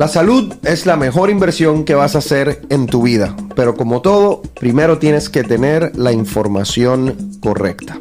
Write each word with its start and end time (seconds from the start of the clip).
La 0.00 0.08
salud 0.08 0.54
es 0.64 0.86
la 0.86 0.96
mejor 0.96 1.28
inversión 1.28 1.84
que 1.84 1.94
vas 1.94 2.14
a 2.14 2.20
hacer 2.20 2.62
en 2.70 2.86
tu 2.86 3.02
vida, 3.02 3.36
pero 3.54 3.74
como 3.74 4.00
todo, 4.00 4.40
primero 4.58 4.96
tienes 4.96 5.28
que 5.28 5.44
tener 5.44 5.92
la 5.94 6.10
información 6.10 7.38
correcta. 7.42 8.00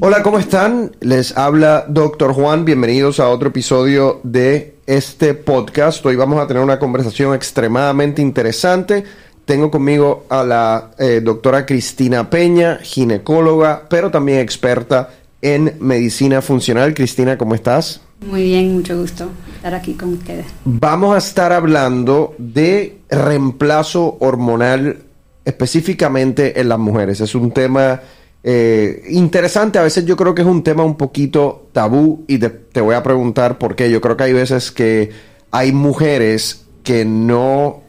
Hola, 0.00 0.24
¿cómo 0.24 0.40
están? 0.40 0.90
Les 0.98 1.38
habla 1.38 1.84
Dr. 1.86 2.32
Juan, 2.32 2.64
bienvenidos 2.64 3.20
a 3.20 3.28
otro 3.28 3.50
episodio 3.50 4.18
de 4.24 4.74
este 4.84 5.34
podcast. 5.34 6.04
Hoy 6.04 6.16
vamos 6.16 6.40
a 6.40 6.48
tener 6.48 6.64
una 6.64 6.80
conversación 6.80 7.36
extremadamente 7.36 8.20
interesante. 8.20 9.04
Tengo 9.44 9.70
conmigo 9.70 10.24
a 10.28 10.42
la 10.42 10.90
eh, 10.98 11.20
doctora 11.22 11.64
Cristina 11.64 12.28
Peña, 12.28 12.80
ginecóloga, 12.82 13.84
pero 13.88 14.10
también 14.10 14.40
experta 14.40 15.10
en 15.40 15.76
medicina 15.78 16.42
funcional. 16.42 16.94
Cristina, 16.94 17.38
¿cómo 17.38 17.54
estás? 17.54 18.00
Muy 18.26 18.42
bien, 18.44 18.74
mucho 18.74 18.98
gusto 18.98 19.30
estar 19.56 19.74
aquí 19.74 19.94
con 19.94 20.14
ustedes. 20.14 20.46
Vamos 20.64 21.14
a 21.14 21.18
estar 21.18 21.52
hablando 21.52 22.34
de 22.38 22.98
reemplazo 23.08 24.16
hormonal 24.20 24.98
específicamente 25.44 26.60
en 26.60 26.68
las 26.68 26.78
mujeres. 26.78 27.20
Es 27.20 27.34
un 27.34 27.50
tema 27.50 28.00
eh, 28.42 29.02
interesante, 29.08 29.78
a 29.78 29.82
veces 29.82 30.04
yo 30.04 30.16
creo 30.16 30.34
que 30.34 30.42
es 30.42 30.48
un 30.48 30.62
tema 30.62 30.84
un 30.84 30.96
poquito 30.96 31.68
tabú 31.72 32.24
y 32.26 32.38
te 32.38 32.80
voy 32.80 32.94
a 32.94 33.02
preguntar 33.02 33.58
por 33.58 33.74
qué. 33.74 33.90
Yo 33.90 34.00
creo 34.00 34.16
que 34.16 34.24
hay 34.24 34.32
veces 34.32 34.70
que 34.70 35.10
hay 35.50 35.72
mujeres 35.72 36.66
que 36.82 37.04
no 37.04 37.82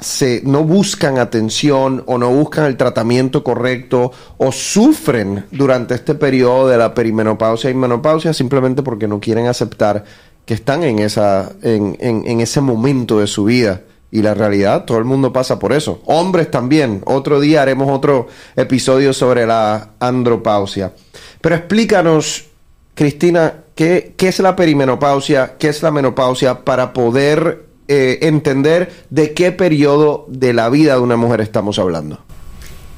se, 0.00 0.42
no 0.44 0.64
buscan 0.64 1.18
atención 1.18 2.02
o 2.06 2.18
no 2.18 2.30
buscan 2.30 2.64
el 2.66 2.76
tratamiento 2.76 3.44
correcto 3.44 4.12
o 4.38 4.50
sufren 4.50 5.44
durante 5.50 5.94
este 5.94 6.14
periodo 6.14 6.68
de 6.68 6.78
la 6.78 6.94
perimenopausia 6.94 7.70
y 7.70 7.74
menopausia 7.74 8.32
simplemente 8.32 8.82
porque 8.82 9.06
no 9.06 9.20
quieren 9.20 9.46
aceptar 9.46 10.04
que 10.46 10.54
están 10.54 10.82
en, 10.84 10.98
esa, 10.98 11.52
en, 11.62 11.96
en, 12.00 12.40
ese 12.40 12.60
momento 12.60 13.20
de 13.20 13.26
su 13.26 13.44
vida. 13.44 13.82
Y 14.10 14.22
la 14.22 14.34
realidad, 14.34 14.84
todo 14.84 14.98
el 14.98 15.04
mundo 15.04 15.32
pasa 15.32 15.58
por 15.58 15.72
eso. 15.72 16.00
Hombres 16.04 16.50
también. 16.50 17.02
Otro 17.04 17.40
día 17.40 17.62
haremos 17.62 17.88
otro 17.90 18.28
episodio 18.54 19.12
sobre 19.12 19.46
la 19.46 19.90
andropausia. 19.98 20.92
Pero 21.40 21.56
explícanos, 21.56 22.44
Cristina, 22.94 23.54
¿qué, 23.74 24.14
qué 24.16 24.28
es 24.28 24.38
la 24.38 24.54
perimenopausia? 24.54 25.56
¿Qué 25.58 25.68
es 25.68 25.82
la 25.82 25.90
menopausia 25.90 26.64
para 26.64 26.92
poder 26.92 27.64
eh, 27.88 28.18
entender 28.22 28.92
de 29.10 29.34
qué 29.34 29.52
periodo 29.52 30.26
de 30.28 30.52
la 30.52 30.70
vida 30.70 30.94
de 30.94 31.00
una 31.00 31.16
mujer 31.16 31.40
estamos 31.40 31.78
hablando. 31.78 32.18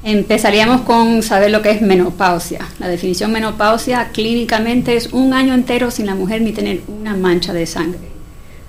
Empezaríamos 0.03 0.81
con 0.81 1.23
saber 1.23 1.51
lo 1.51 1.61
que 1.61 1.71
es 1.71 1.81
menopausia. 1.81 2.65
La 2.79 2.87
definición 2.87 3.31
menopausia 3.31 4.09
clínicamente 4.13 4.95
es 4.95 5.11
un 5.11 5.33
año 5.33 5.53
entero 5.53 5.91
sin 5.91 6.05
la 6.05 6.15
mujer 6.15 6.41
ni 6.41 6.53
tener 6.53 6.81
una 6.87 7.17
mancha 7.17 7.51
de 7.51 7.65
sangre. 7.65 7.99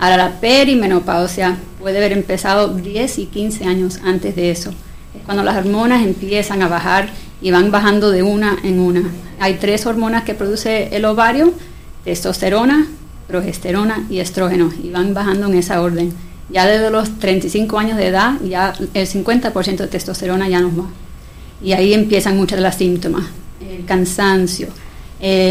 Ahora 0.01 0.17
la 0.17 0.41
perimenopausia 0.41 1.59
puede 1.81 1.99
haber 1.99 2.13
empezado 2.13 2.75
10 2.75 3.19
y 3.19 3.27
15 3.27 3.65
años 3.67 4.01
antes 4.05 4.35
de 4.35 4.51
eso. 4.51 4.71
Es 5.15 5.23
cuando 5.25 5.45
las 5.45 5.57
hormonas 5.57 6.05
empiezan 6.05 6.63
a 6.63 6.69
bajar 6.69 7.11
y 7.41 7.51
van 7.51 7.71
bajando 7.71 8.11
de 8.11 8.23
una 8.23 8.57
en 8.65 8.81
una. 8.81 9.03
Hay 9.39 9.55
tres 9.55 9.87
hormonas 9.87 10.25
que 10.25 10.35
produce 10.35 10.97
el 10.97 11.05
ovario, 11.05 11.53
testosterona, 12.05 12.89
progesterona 13.29 14.07
y 14.11 14.19
estrógeno, 14.19 14.73
y 14.83 14.91
van 14.91 15.15
bajando 15.15 15.47
en 15.47 15.55
esa 15.55 15.81
orden. 15.81 16.13
Ya 16.51 16.67
desde 16.67 16.91
los 16.91 17.19
35 17.19 17.79
años 17.79 17.99
de 17.99 18.07
edad, 18.07 18.41
ya 18.43 18.73
el 18.95 19.07
50% 19.07 19.77
de 19.77 19.87
testosterona 19.87 20.49
ya 20.49 20.61
nos 20.61 20.73
va. 20.79 20.87
Y 21.63 21.73
ahí 21.73 21.93
empiezan 21.93 22.37
muchos 22.37 22.57
de 22.57 22.65
los 22.65 22.75
síntomas. 22.75 23.25
El 23.61 23.85
cansancio, 23.85 24.69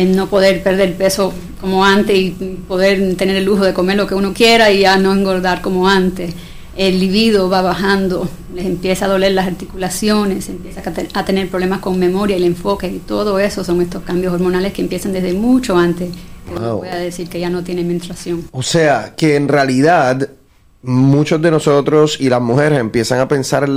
no 0.08 0.28
poder 0.28 0.64
perder 0.64 0.96
peso 0.96 1.34
como 1.62 1.86
antes 1.86 2.18
y 2.18 2.32
poder 2.68 3.16
tener 3.16 3.36
el 3.36 3.46
lujo 3.46 3.64
de 3.64 3.74
comer 3.74 3.96
lo 3.96 4.08
que 4.08 4.16
uno 4.16 4.34
quiera 4.34 4.72
y 4.72 4.80
ya 4.80 4.98
no 4.98 5.14
engordar 5.14 5.62
como 5.62 5.88
antes. 5.88 6.34
El 6.76 7.00
libido 7.00 7.50
va 7.50 7.62
bajando, 7.62 8.30
les 8.56 8.66
empieza 8.66 9.06
a 9.06 9.08
doler 9.08 9.34
las 9.34 9.48
articulaciones, 9.48 10.48
empieza 10.50 10.82
a 11.14 11.26
tener 11.26 11.50
problemas 11.50 11.80
con 11.80 12.00
memoria, 12.00 12.38
el 12.38 12.44
enfoque 12.44 12.88
y 12.88 13.00
todo 13.00 13.40
eso 13.40 13.64
son 13.64 13.82
estos 13.82 14.04
cambios 14.04 14.34
hormonales 14.34 14.74
que 14.74 14.82
empiezan 14.82 15.14
desde 15.14 15.34
mucho 15.34 15.78
antes 15.78 16.10
voy 16.48 16.88
a 16.88 16.96
decir 16.96 17.30
que 17.30 17.40
ya 17.40 17.50
no 17.50 17.64
tiene 17.64 17.84
menstruación. 17.84 18.48
O 18.52 18.64
sea, 18.64 19.14
que 19.16 19.36
en 19.36 19.48
realidad 19.48 20.30
muchos 20.82 21.42
de 21.42 21.52
nosotros 21.52 22.18
y 22.20 22.30
las 22.30 22.42
mujeres 22.42 22.80
empiezan 22.80 23.20
a 23.20 23.28
pensar 23.28 23.68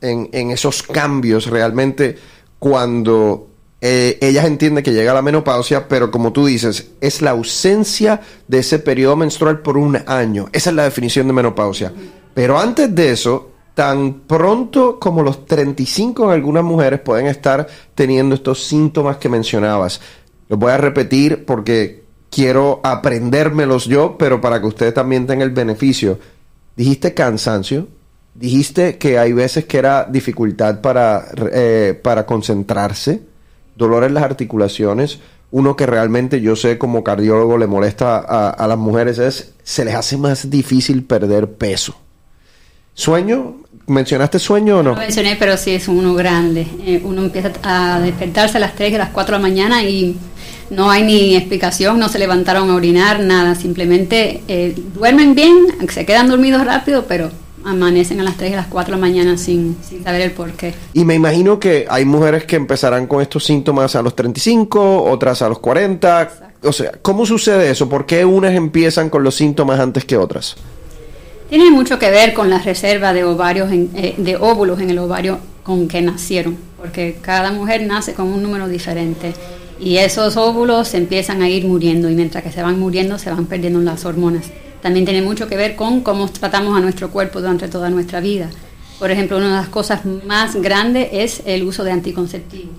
en, 0.00 0.28
en 0.32 0.50
esos 0.50 0.82
cambios 0.82 1.46
realmente 1.46 2.16
cuando 2.58 3.48
eh, 3.80 4.18
ellas 4.20 4.44
entienden 4.44 4.82
que 4.82 4.92
llega 4.92 5.14
la 5.14 5.22
menopausia, 5.22 5.86
pero 5.86 6.10
como 6.10 6.32
tú 6.32 6.46
dices, 6.46 6.90
es 7.00 7.22
la 7.22 7.30
ausencia 7.30 8.20
de 8.48 8.58
ese 8.58 8.80
periodo 8.80 9.16
menstrual 9.16 9.60
por 9.60 9.76
un 9.78 9.98
año. 10.06 10.48
Esa 10.52 10.70
es 10.70 10.76
la 10.76 10.84
definición 10.84 11.26
de 11.28 11.32
menopausia. 11.32 11.92
Pero 12.34 12.58
antes 12.58 12.92
de 12.94 13.12
eso, 13.12 13.50
tan 13.74 14.22
pronto 14.26 14.98
como 14.98 15.22
los 15.22 15.46
35 15.46 16.24
en 16.24 16.30
algunas 16.30 16.64
mujeres 16.64 17.00
pueden 17.00 17.26
estar 17.28 17.66
teniendo 17.94 18.34
estos 18.34 18.64
síntomas 18.64 19.18
que 19.18 19.28
mencionabas. 19.28 20.00
Los 20.48 20.58
voy 20.58 20.72
a 20.72 20.78
repetir 20.78 21.44
porque 21.44 22.07
quiero 22.30 22.80
aprendérmelos 22.82 23.86
yo, 23.86 24.16
pero 24.18 24.40
para 24.40 24.60
que 24.60 24.66
ustedes 24.66 24.94
también 24.94 25.26
tengan 25.26 25.48
el 25.48 25.54
beneficio. 25.54 26.18
Dijiste 26.76 27.14
cansancio, 27.14 27.88
dijiste 28.34 28.98
que 28.98 29.18
hay 29.18 29.32
veces 29.32 29.64
que 29.64 29.78
era 29.78 30.04
dificultad 30.04 30.80
para, 30.80 31.26
eh, 31.52 31.98
para 32.02 32.24
concentrarse, 32.26 33.22
dolor 33.76 34.04
en 34.04 34.14
las 34.14 34.24
articulaciones. 34.24 35.18
Uno 35.50 35.76
que 35.76 35.86
realmente 35.86 36.40
yo 36.40 36.56
sé 36.56 36.76
como 36.76 37.02
cardiólogo 37.02 37.56
le 37.56 37.66
molesta 37.66 38.18
a, 38.18 38.66
las 38.66 38.76
mujeres 38.76 39.18
es, 39.18 39.54
se 39.62 39.84
les 39.84 39.94
hace 39.94 40.18
más 40.18 40.50
difícil 40.50 41.04
perder 41.04 41.52
peso. 41.52 41.96
¿Sueño? 42.92 43.62
¿Mencionaste 43.86 44.38
sueño 44.38 44.80
o 44.80 44.82
no? 44.82 44.92
No 44.92 44.98
mencioné, 44.98 45.36
pero 45.38 45.56
sí 45.56 45.70
es 45.70 45.88
uno 45.88 46.14
grande. 46.14 46.66
Eh, 46.84 47.00
uno 47.02 47.22
empieza 47.22 47.52
a 47.62 47.98
despertarse 48.00 48.58
a 48.58 48.60
las 48.60 48.74
3, 48.74 48.96
a 48.96 48.98
las 48.98 49.10
4 49.10 49.36
de 49.36 49.42
la 49.42 49.48
mañana 49.48 49.82
y 49.82 50.18
no 50.70 50.90
hay 50.90 51.02
ni 51.02 51.36
explicación, 51.36 51.98
no 51.98 52.08
se 52.08 52.18
levantaron 52.18 52.70
a 52.70 52.74
orinar, 52.74 53.20
nada, 53.20 53.54
simplemente 53.54 54.42
eh, 54.48 54.74
duermen 54.94 55.34
bien, 55.34 55.56
se 55.90 56.04
quedan 56.04 56.28
dormidos 56.28 56.64
rápido, 56.64 57.04
pero 57.08 57.30
amanecen 57.64 58.20
a 58.20 58.22
las 58.22 58.36
3 58.36 58.50
y 58.50 58.54
a 58.54 58.56
las 58.58 58.66
4 58.66 58.94
de 58.94 59.00
la 59.00 59.06
mañana 59.06 59.36
sin, 59.36 59.76
sin 59.82 60.02
saber 60.02 60.22
el 60.22 60.32
por 60.32 60.52
qué. 60.52 60.74
Y 60.92 61.04
me 61.04 61.14
imagino 61.14 61.58
que 61.58 61.86
hay 61.88 62.04
mujeres 62.04 62.44
que 62.44 62.56
empezarán 62.56 63.06
con 63.06 63.22
estos 63.22 63.44
síntomas 63.44 63.94
a 63.96 64.02
los 64.02 64.14
35, 64.14 65.04
otras 65.04 65.42
a 65.42 65.48
los 65.48 65.58
40. 65.58 66.30
O 66.62 66.72
sea, 66.72 66.92
¿cómo 67.02 67.26
sucede 67.26 67.70
eso? 67.70 67.88
¿Por 67.88 68.06
qué 68.06 68.24
unas 68.24 68.54
empiezan 68.54 69.10
con 69.10 69.22
los 69.22 69.34
síntomas 69.34 69.80
antes 69.80 70.04
que 70.04 70.16
otras? 70.16 70.56
Tiene 71.48 71.70
mucho 71.70 71.98
que 71.98 72.10
ver 72.10 72.34
con 72.34 72.50
la 72.50 72.58
reserva 72.58 73.12
de 73.12 73.24
ovarios, 73.24 73.70
eh, 73.72 74.14
de 74.18 74.36
óvulos 74.36 74.80
en 74.80 74.90
el 74.90 74.98
ovario 74.98 75.38
con 75.62 75.88
que 75.88 76.02
nacieron, 76.02 76.58
porque 76.78 77.16
cada 77.22 77.52
mujer 77.52 77.82
nace 77.82 78.12
con 78.14 78.26
un 78.28 78.42
número 78.42 78.68
diferente 78.68 79.32
y 79.80 79.98
esos 79.98 80.36
óvulos 80.36 80.88
se 80.88 80.98
empiezan 80.98 81.42
a 81.42 81.48
ir 81.48 81.66
muriendo 81.66 82.10
y 82.10 82.14
mientras 82.14 82.42
que 82.42 82.50
se 82.50 82.62
van 82.62 82.78
muriendo 82.78 83.18
se 83.18 83.30
van 83.30 83.46
perdiendo 83.46 83.80
las 83.80 84.04
hormonas. 84.04 84.46
También 84.82 85.04
tiene 85.04 85.22
mucho 85.22 85.48
que 85.48 85.56
ver 85.56 85.76
con 85.76 86.00
cómo 86.00 86.28
tratamos 86.28 86.76
a 86.76 86.80
nuestro 86.80 87.10
cuerpo 87.10 87.40
durante 87.40 87.68
toda 87.68 87.90
nuestra 87.90 88.20
vida. 88.20 88.48
Por 88.98 89.10
ejemplo, 89.10 89.36
una 89.36 89.46
de 89.46 89.56
las 89.56 89.68
cosas 89.68 90.04
más 90.04 90.56
grandes 90.56 91.08
es 91.12 91.42
el 91.46 91.62
uso 91.62 91.84
de 91.84 91.92
anticonceptivo. 91.92 92.70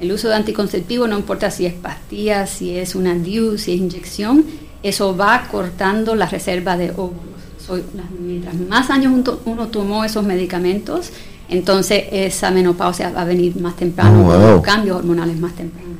El 0.00 0.12
uso 0.12 0.28
de 0.28 0.34
anticonceptivo 0.34 1.06
no 1.06 1.18
importa 1.18 1.50
si 1.50 1.66
es 1.66 1.74
pastilla, 1.74 2.46
si 2.46 2.76
es 2.76 2.94
una 2.94 3.14
DIU, 3.14 3.58
si 3.58 3.74
es 3.74 3.78
inyección, 3.78 4.44
eso 4.82 5.16
va 5.16 5.46
cortando 5.50 6.14
la 6.14 6.26
reserva 6.26 6.76
de 6.76 6.90
óvulos. 6.90 7.20
mientras 8.18 8.54
más 8.54 8.90
años 8.90 9.12
uno 9.44 9.68
tomó 9.68 10.04
esos 10.04 10.24
medicamentos, 10.24 11.10
entonces 11.48 12.04
esa 12.12 12.50
menopausia 12.50 13.10
va 13.10 13.22
a 13.22 13.24
venir 13.24 13.60
más 13.60 13.76
temprano, 13.76 14.26
oh, 14.26 14.54
los 14.54 14.62
cambios 14.62 14.96
hormonales 14.96 15.38
más 15.38 15.52
temprano. 15.54 15.90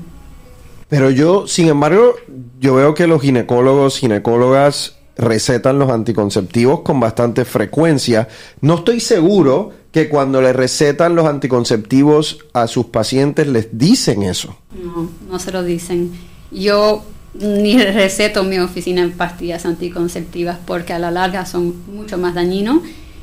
Pero 0.90 1.10
yo, 1.10 1.46
sin 1.46 1.68
embargo, 1.68 2.16
yo 2.60 2.74
veo 2.74 2.94
que 2.94 3.06
los 3.06 3.22
ginecólogos, 3.22 3.98
ginecólogas 3.98 4.96
recetan 5.16 5.78
los 5.78 5.90
anticonceptivos 5.90 6.80
con 6.80 6.98
bastante 6.98 7.44
frecuencia. 7.44 8.28
No 8.60 8.74
estoy 8.76 9.00
seguro 9.00 9.70
que 9.92 10.08
cuando 10.08 10.42
le 10.42 10.52
recetan 10.52 11.14
los 11.14 11.26
anticonceptivos 11.26 12.44
a 12.52 12.66
sus 12.66 12.86
pacientes 12.86 13.46
les 13.46 13.78
dicen 13.78 14.24
eso. 14.24 14.56
No, 14.72 15.08
no 15.30 15.38
se 15.38 15.52
lo 15.52 15.62
dicen. 15.62 16.10
Yo 16.50 17.04
ni 17.34 17.78
receto 17.78 18.40
en 18.40 18.48
mi 18.48 18.58
oficina 18.58 19.08
pastillas 19.16 19.66
anticonceptivas 19.66 20.58
porque 20.66 20.92
a 20.92 20.98
la 20.98 21.12
larga 21.12 21.46
son 21.46 21.74
mucho 21.86 22.18
más 22.18 22.34
dañinos 22.34 22.80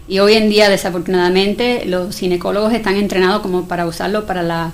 y 0.07 0.19
hoy 0.19 0.35
en 0.35 0.49
día 0.49 0.69
desafortunadamente 0.69 1.85
los 1.85 2.17
ginecólogos 2.17 2.73
están 2.73 2.95
entrenados 2.95 3.41
como 3.41 3.67
para 3.67 3.85
usarlo 3.85 4.25
para 4.25 4.43
la 4.43 4.71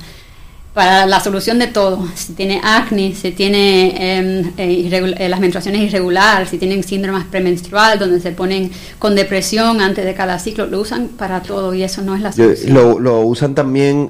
para 0.73 1.05
la 1.05 1.19
solución 1.19 1.59
de 1.59 1.67
todo. 1.67 2.07
Si 2.15 2.33
tiene 2.33 2.59
acné, 2.63 3.13
si 3.13 3.31
tiene 3.31 4.17
em, 4.17 4.53
eh, 4.57 5.15
eh, 5.19 5.29
las 5.29 5.39
menstruaciones 5.39 5.81
irregulares, 5.81 6.49
si 6.49 6.57
tienen 6.57 6.83
síndrome 6.83 7.23
premenstrual, 7.29 7.99
donde 7.99 8.19
se 8.19 8.31
ponen 8.31 8.71
con 8.97 9.15
depresión 9.15 9.81
antes 9.81 10.03
de 10.03 10.15
cada 10.15 10.39
ciclo, 10.39 10.65
lo 10.65 10.81
usan 10.81 11.09
para 11.09 11.41
todo 11.41 11.73
y 11.73 11.83
eso 11.83 12.01
no 12.01 12.15
es 12.15 12.21
la 12.21 12.31
solución. 12.31 12.73
¿Lo, 12.73 12.99
lo 12.99 13.21
usan 13.21 13.53
también 13.53 14.09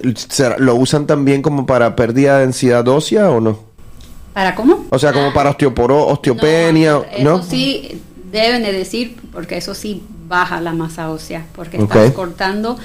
lo 0.57 0.75
usan 0.75 1.05
también 1.05 1.41
como 1.41 1.65
para 1.65 1.95
pérdida 1.95 2.37
de 2.37 2.45
densidad 2.45 2.87
ósea 2.87 3.29
o 3.29 3.41
no? 3.41 3.59
¿Para 4.33 4.55
cómo? 4.55 4.85
O 4.89 4.97
sea, 4.97 5.11
como 5.11 5.33
para 5.33 5.51
osteoporo, 5.51 6.07
osteopenia, 6.07 7.01
¿no? 7.19 7.39
Eso 7.39 7.43
sí 7.43 8.01
deben 8.31 8.63
de 8.63 8.71
decir, 8.71 9.17
porque 9.31 9.57
eso 9.57 9.75
sí 9.75 10.01
baja 10.27 10.59
la 10.59 10.73
masa 10.73 11.11
ósea, 11.11 11.45
porque 11.53 11.77
estás 11.77 12.11
cortando 12.13 12.77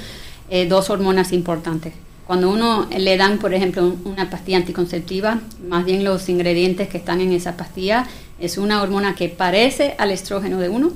eh, 0.49 0.67
dos 0.67 0.89
hormonas 0.89 1.31
importantes. 1.31 1.93
Cuando 2.29 2.51
uno 2.51 2.87
le 2.95 3.17
dan, 3.17 3.39
por 3.39 3.55
ejemplo, 3.55 3.91
una 4.05 4.29
pastilla 4.29 4.57
anticonceptiva, 4.57 5.39
más 5.67 5.83
bien 5.83 6.03
los 6.03 6.29
ingredientes 6.29 6.87
que 6.87 6.99
están 6.99 7.21
en 7.21 7.33
esa 7.33 7.57
pastilla 7.57 8.05
es 8.39 8.59
una 8.59 8.83
hormona 8.83 9.15
que 9.15 9.29
parece 9.29 9.95
al 9.97 10.11
estrógeno 10.11 10.59
de 10.59 10.69
uno, 10.69 10.91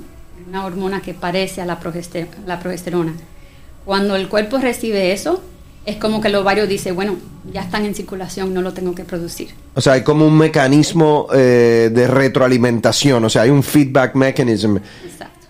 una 0.48 0.64
hormona 0.64 1.02
que 1.02 1.16
parece 1.16 1.60
a 1.60 1.66
la, 1.66 1.80
la 2.46 2.60
progesterona. 2.60 3.14
Cuando 3.84 4.16
el 4.16 4.30
cuerpo 4.30 4.60
recibe 4.60 5.12
eso, 5.12 5.42
es 5.88 5.96
como 5.96 6.22
que 6.22 6.28
el 6.28 6.36
ovario 6.36 6.68
dice, 6.68 6.92
bueno, 6.92 7.18
ya 7.52 7.62
están 7.62 7.84
en 7.86 7.96
circulación, 7.96 8.54
no 8.54 8.62
lo 8.62 8.74
tengo 8.74 8.94
que 8.94 9.04
producir. 9.04 9.56
O 9.74 9.82
sea, 9.82 9.94
hay 9.94 10.04
como 10.04 10.28
un 10.28 10.38
mecanismo 10.38 11.30
eh, 11.34 11.90
de 11.92 12.08
retroalimentación, 12.08 13.26
o 13.26 13.30
sea, 13.32 13.42
hay 13.42 13.50
un 13.50 13.64
feedback 13.64 14.14
mechanism. 14.14 14.78
Exacto. 15.04 15.48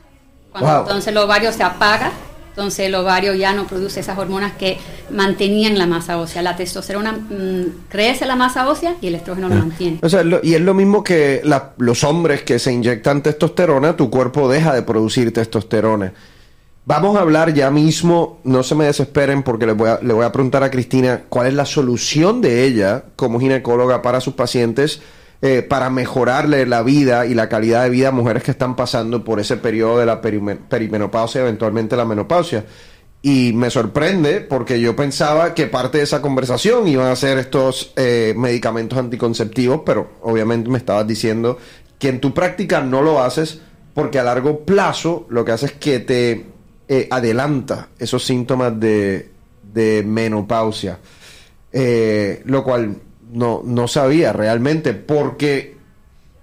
Cuando 0.49 0.79
entonces 0.79 1.07
el 1.07 1.17
ovario 1.17 1.51
se 1.51 1.61
apaga, 1.61 2.13
entonces 2.55 2.85
el 2.85 2.93
ovario 2.93 3.33
ya 3.33 3.51
no 3.53 3.65
produce 3.65 4.01
esas 4.01 4.15
hormonas 4.15 4.53
que 4.53 4.77
mantenían 5.09 5.75
la 5.79 5.87
masa 5.87 6.19
ósea. 6.19 6.43
La 6.43 6.55
testosterona 6.55 7.13
mm, 7.13 7.87
crece 7.89 8.27
la 8.27 8.35
masa 8.35 8.69
ósea 8.69 8.95
y 9.01 9.07
el 9.07 9.15
estrógeno 9.15 9.49
lo 9.49 9.55
ah. 9.55 9.57
mantiene. 9.57 9.97
O 10.03 10.07
sea, 10.07 10.23
y 10.43 10.53
es 10.53 10.61
lo 10.61 10.75
mismo 10.75 11.03
que 11.03 11.41
los 11.77 12.03
hombres 12.03 12.43
que 12.43 12.59
se 12.59 12.71
inyectan 12.71 13.23
testosterona, 13.23 13.97
tu 13.97 14.11
cuerpo 14.11 14.47
deja 14.47 14.71
de 14.75 14.83
producir 14.83 15.33
testosterona. 15.33 16.13
Vamos 16.85 17.17
a 17.17 17.21
hablar 17.21 17.55
ya 17.55 17.71
mismo, 17.71 18.39
no 18.43 18.61
se 18.61 18.75
me 18.75 18.85
desesperen 18.85 19.41
porque 19.41 19.65
le 19.65 19.71
voy, 19.71 19.89
a, 19.89 19.99
le 20.03 20.13
voy 20.13 20.25
a 20.25 20.31
preguntar 20.31 20.61
a 20.61 20.69
Cristina 20.69 21.23
cuál 21.29 21.47
es 21.47 21.55
la 21.55 21.65
solución 21.65 22.39
de 22.39 22.65
ella 22.65 23.05
como 23.15 23.39
ginecóloga 23.39 24.03
para 24.03 24.21
sus 24.21 24.35
pacientes 24.35 25.01
eh, 25.45 25.61
para 25.61 25.89
mejorarle 25.89 26.65
la 26.65 26.83
vida 26.83 27.25
y 27.25 27.33
la 27.33 27.49
calidad 27.49 27.83
de 27.83 27.89
vida 27.89 28.07
a 28.07 28.11
mujeres 28.11 28.43
que 28.43 28.51
están 28.51 28.77
pasando 28.77 29.25
por 29.25 29.41
ese 29.41 29.57
periodo 29.57 29.99
de 29.99 30.05
la 30.05 30.21
perimenopausia, 30.21 31.41
eventualmente 31.41 31.97
la 31.97 32.05
menopausia. 32.05 32.63
Y 33.21 33.51
me 33.51 33.69
sorprende 33.69 34.39
porque 34.39 34.79
yo 34.79 34.95
pensaba 34.95 35.53
que 35.53 35.67
parte 35.67 35.97
de 35.97 36.05
esa 36.05 36.21
conversación 36.21 36.87
iban 36.87 37.07
a 37.07 37.15
ser 37.17 37.39
estos 37.39 37.91
eh, 37.97 38.33
medicamentos 38.37 38.97
anticonceptivos, 38.97 39.81
pero 39.85 40.11
obviamente 40.21 40.69
me 40.69 40.77
estabas 40.77 41.05
diciendo 41.05 41.57
que 41.99 42.07
en 42.07 42.21
tu 42.21 42.33
práctica 42.33 42.79
no 42.79 43.01
lo 43.01 43.21
haces 43.21 43.59
porque 43.93 44.19
a 44.19 44.23
largo 44.23 44.61
plazo 44.61 45.25
lo 45.27 45.43
que 45.43 45.51
hace 45.51 45.65
es 45.65 45.73
que 45.73 45.99
te 45.99 46.45
eh, 46.87 47.07
adelanta 47.11 47.89
esos 47.99 48.23
síntomas 48.23 48.79
de, 48.79 49.29
menopausia. 50.05 50.99
Eh, 51.73 52.43
lo 52.45 52.63
cual 52.63 52.95
no, 53.33 53.61
no 53.65 53.87
sabía 53.87 54.31
realmente, 54.31 54.93
porque 54.93 55.77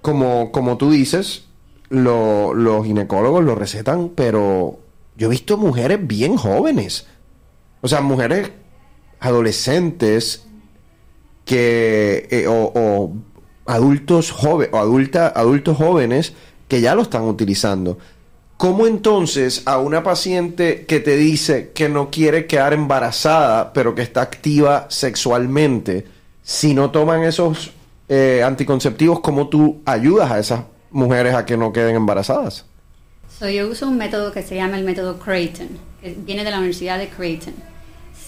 como, 0.02 0.52
como 0.52 0.76
tú 0.76 0.90
dices, 0.90 1.46
los 1.88 2.86
ginecólogos 2.86 3.44
lo 3.44 3.54
recetan, 3.54 4.10
pero 4.14 4.78
yo 5.16 5.26
he 5.26 5.30
visto 5.30 5.56
mujeres 5.56 5.98
bien 6.06 6.36
jóvenes. 6.36 7.06
O 7.80 7.88
sea, 7.88 8.00
mujeres 8.00 8.50
adolescentes 9.18 10.46
que 11.44 12.28
eh, 12.30 12.46
o, 12.48 13.12
adultos 13.66 14.30
jóvenes 14.30 14.74
o 14.74 14.78
adulta, 14.78 15.28
adultos 15.28 15.76
jóvenes 15.76 16.32
que 16.68 16.80
ya 16.80 16.94
lo 16.94 17.02
están 17.02 17.22
utilizando. 17.22 17.98
¿Cómo 18.56 18.86
entonces 18.86 19.62
a 19.64 19.78
una 19.78 20.02
paciente 20.02 20.84
que 20.86 21.00
te 21.00 21.16
dice 21.16 21.72
que 21.74 21.88
no 21.88 22.10
quiere 22.10 22.46
quedar 22.46 22.74
embarazada, 22.74 23.72
pero 23.72 23.94
que 23.94 24.02
está 24.02 24.20
activa 24.20 24.86
sexualmente, 24.90 26.06
si 26.42 26.74
no 26.74 26.90
toman 26.90 27.22
esos 27.22 27.72
eh, 28.08 28.42
anticonceptivos, 28.44 29.20
cómo 29.20 29.48
tú 29.48 29.80
ayudas 29.84 30.30
a 30.30 30.38
esas 30.38 30.60
mujeres 30.90 31.34
a 31.34 31.46
que 31.46 31.56
no 31.56 31.72
queden 31.72 31.96
embarazadas? 31.96 32.66
yo 33.40 33.68
uso 33.68 33.88
un 33.88 33.96
método 33.96 34.32
que 34.32 34.42
se 34.42 34.56
llama 34.56 34.76
el 34.76 34.84
método 34.84 35.18
Creighton, 35.18 35.68
que 36.02 36.14
viene 36.18 36.44
de 36.44 36.50
la 36.50 36.58
Universidad 36.58 36.98
de 36.98 37.08
Creighton 37.08 37.54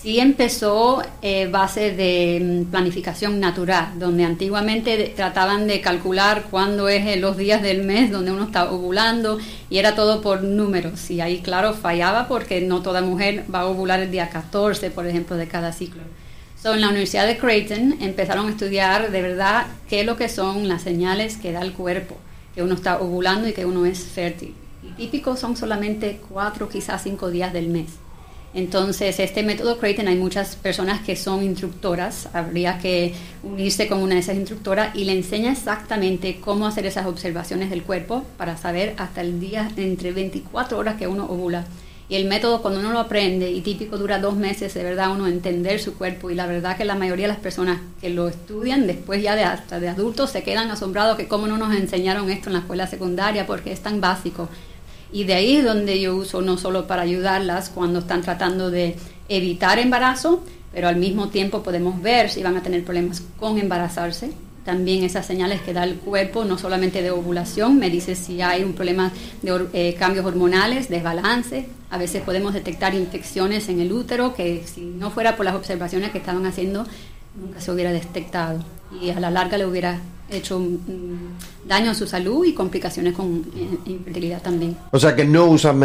sí 0.02 0.18
empezó 0.18 1.00
eh, 1.22 1.46
base 1.46 1.92
de 1.92 2.64
mm, 2.66 2.70
planificación 2.70 3.38
natural, 3.38 3.92
donde 3.98 4.24
antiguamente 4.24 5.12
trataban 5.14 5.68
de 5.68 5.80
calcular 5.80 6.44
cuándo 6.50 6.88
es 6.88 7.06
eh, 7.06 7.16
los 7.16 7.36
días 7.36 7.62
del 7.62 7.84
mes 7.84 8.10
donde 8.10 8.32
uno 8.32 8.44
está 8.44 8.70
ovulando 8.72 9.38
y 9.70 9.78
era 9.78 9.94
todo 9.94 10.20
por 10.20 10.42
números. 10.42 11.08
Y 11.10 11.20
ahí, 11.20 11.38
claro, 11.38 11.72
fallaba 11.72 12.26
porque 12.26 12.60
no 12.60 12.82
toda 12.82 13.00
mujer 13.00 13.44
va 13.54 13.60
a 13.60 13.66
ovular 13.66 14.00
el 14.00 14.10
día 14.10 14.28
14, 14.28 14.90
por 14.90 15.06
ejemplo, 15.06 15.36
de 15.36 15.46
cada 15.46 15.72
ciclo. 15.72 16.02
So, 16.62 16.74
en 16.74 16.80
la 16.80 16.90
Universidad 16.90 17.26
de 17.26 17.38
Creighton 17.38 17.96
empezaron 18.00 18.46
a 18.46 18.50
estudiar 18.50 19.10
de 19.10 19.20
verdad 19.20 19.66
qué 19.88 20.02
es 20.02 20.06
lo 20.06 20.16
que 20.16 20.28
son 20.28 20.68
las 20.68 20.82
señales 20.82 21.36
que 21.36 21.50
da 21.50 21.60
el 21.60 21.72
cuerpo, 21.72 22.16
que 22.54 22.62
uno 22.62 22.74
está 22.74 23.00
ovulando 23.00 23.48
y 23.48 23.52
que 23.52 23.66
uno 23.66 23.84
es 23.84 23.98
fértil. 24.04 24.54
Y 24.84 24.90
típicos 24.92 25.40
son 25.40 25.56
solamente 25.56 26.20
cuatro, 26.28 26.68
quizás 26.68 27.02
cinco 27.02 27.32
días 27.32 27.52
del 27.52 27.66
mes. 27.66 27.88
Entonces, 28.54 29.18
este 29.18 29.42
método 29.42 29.78
Creighton, 29.78 30.06
hay 30.06 30.14
muchas 30.14 30.54
personas 30.54 31.00
que 31.00 31.16
son 31.16 31.42
instructoras, 31.42 32.28
habría 32.32 32.78
que 32.78 33.12
unirse 33.42 33.88
con 33.88 34.00
una 34.00 34.14
de 34.14 34.20
esas 34.20 34.36
instructoras 34.36 34.94
y 34.94 35.02
le 35.02 35.14
enseña 35.14 35.50
exactamente 35.50 36.38
cómo 36.40 36.68
hacer 36.68 36.86
esas 36.86 37.06
observaciones 37.06 37.70
del 37.70 37.82
cuerpo 37.82 38.22
para 38.36 38.56
saber 38.56 38.94
hasta 38.98 39.22
el 39.22 39.40
día 39.40 39.68
entre 39.76 40.12
24 40.12 40.78
horas 40.78 40.94
que 40.96 41.08
uno 41.08 41.24
ovula. 41.24 41.64
Y 42.12 42.16
el 42.16 42.26
método 42.26 42.60
cuando 42.60 42.80
uno 42.80 42.92
lo 42.92 42.98
aprende, 42.98 43.50
y 43.50 43.62
típico 43.62 43.96
dura 43.96 44.18
dos 44.18 44.36
meses, 44.36 44.74
de 44.74 44.84
verdad 44.84 45.12
uno 45.12 45.26
entender 45.26 45.80
su 45.80 45.94
cuerpo, 45.94 46.30
y 46.30 46.34
la 46.34 46.44
verdad 46.44 46.76
que 46.76 46.84
la 46.84 46.94
mayoría 46.94 47.26
de 47.26 47.32
las 47.32 47.40
personas 47.40 47.80
que 48.02 48.10
lo 48.10 48.28
estudian 48.28 48.86
después 48.86 49.22
ya 49.22 49.34
de 49.34 49.44
hasta 49.44 49.80
de 49.80 49.88
adultos 49.88 50.30
se 50.30 50.42
quedan 50.42 50.70
asombrados 50.70 51.16
que 51.16 51.26
cómo 51.26 51.46
no 51.46 51.56
nos 51.56 51.74
enseñaron 51.74 52.28
esto 52.28 52.50
en 52.50 52.52
la 52.52 52.58
escuela 52.58 52.86
secundaria 52.86 53.46
porque 53.46 53.72
es 53.72 53.80
tan 53.80 54.02
básico 54.02 54.50
y 55.10 55.24
de 55.24 55.32
ahí 55.32 55.56
es 55.56 55.64
donde 55.64 55.98
yo 56.02 56.14
uso 56.14 56.42
no 56.42 56.58
solo 56.58 56.86
para 56.86 57.00
ayudarlas 57.00 57.70
cuando 57.70 58.00
están 58.00 58.20
tratando 58.20 58.70
de 58.70 58.94
evitar 59.30 59.78
embarazo, 59.78 60.44
pero 60.70 60.88
al 60.88 60.96
mismo 60.96 61.30
tiempo 61.30 61.62
podemos 61.62 62.02
ver 62.02 62.28
si 62.28 62.42
van 62.42 62.58
a 62.58 62.62
tener 62.62 62.84
problemas 62.84 63.22
con 63.40 63.56
embarazarse. 63.58 64.32
También 64.66 65.02
esas 65.02 65.24
señales 65.24 65.62
que 65.62 65.72
da 65.72 65.84
el 65.84 65.96
cuerpo, 65.96 66.44
no 66.44 66.58
solamente 66.58 67.00
de 67.00 67.10
ovulación, 67.10 67.78
me 67.78 67.88
dice 67.88 68.14
si 68.14 68.42
hay 68.42 68.64
un 68.64 68.74
problema 68.74 69.12
de 69.40 69.66
eh, 69.72 69.94
cambios 69.98 70.26
hormonales, 70.26 70.90
desbalance. 70.90 71.66
A 71.92 71.98
veces 71.98 72.22
podemos 72.22 72.54
detectar 72.54 72.94
infecciones 72.94 73.68
en 73.68 73.78
el 73.78 73.92
útero 73.92 74.34
que 74.34 74.64
si 74.64 74.80
no 74.80 75.10
fuera 75.10 75.36
por 75.36 75.44
las 75.44 75.54
observaciones 75.54 76.10
que 76.10 76.16
estaban 76.16 76.46
haciendo, 76.46 76.86
nunca 77.36 77.60
se 77.60 77.70
hubiera 77.70 77.92
detectado 77.92 78.64
y 78.98 79.10
a 79.10 79.20
la 79.20 79.30
larga 79.30 79.58
le 79.58 79.66
hubiera 79.66 80.00
hecho 80.30 80.58
daño 81.66 81.90
a 81.90 81.94
su 81.94 82.06
salud 82.06 82.46
y 82.46 82.54
complicaciones 82.54 83.12
con 83.12 83.44
eh, 83.54 83.76
infertilidad 83.84 84.40
también. 84.40 84.74
O 84.90 84.98
sea 84.98 85.14
que 85.14 85.26
no 85.26 85.44
usas, 85.44 85.76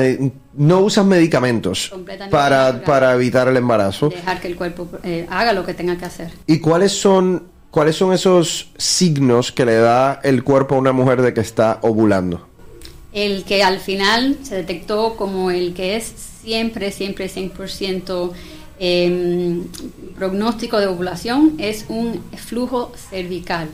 no 0.53 0.79
usas 0.79 1.05
medicamentos 1.05 1.93
para, 2.31 2.81
para, 2.85 3.13
evitar 3.13 3.49
el 3.49 3.57
embarazo. 3.57 4.07
Dejar 4.07 4.39
que 4.39 4.47
el 4.47 4.55
cuerpo 4.55 4.87
eh, 5.03 5.27
haga 5.29 5.51
lo 5.51 5.65
que 5.65 5.73
tenga 5.73 5.97
que 5.97 6.05
hacer. 6.05 6.31
¿Y 6.45 6.59
cuáles 6.59 6.93
son, 6.93 7.47
cuáles 7.69 7.97
son 7.97 8.13
esos 8.13 8.71
signos 8.77 9.51
que 9.51 9.65
le 9.65 9.75
da 9.75 10.21
el 10.23 10.45
cuerpo 10.45 10.75
a 10.75 10.77
una 10.77 10.93
mujer 10.93 11.21
de 11.21 11.33
que 11.33 11.41
está 11.41 11.79
ovulando? 11.81 12.46
El 13.17 13.45
que 13.45 13.63
al 13.63 13.79
final 13.79 14.37
se 14.43 14.57
detectó 14.57 15.15
como 15.15 15.49
el 15.49 15.73
que 15.73 15.95
es 15.95 16.13
siempre, 16.43 16.91
siempre 16.91 17.31
100% 17.31 18.31
eh, 18.79 19.63
pronóstico 20.15 20.79
de 20.79 20.85
ovulación 20.85 21.55
es 21.57 21.85
un 21.89 22.23
flujo 22.35 22.91
cervical, 23.09 23.69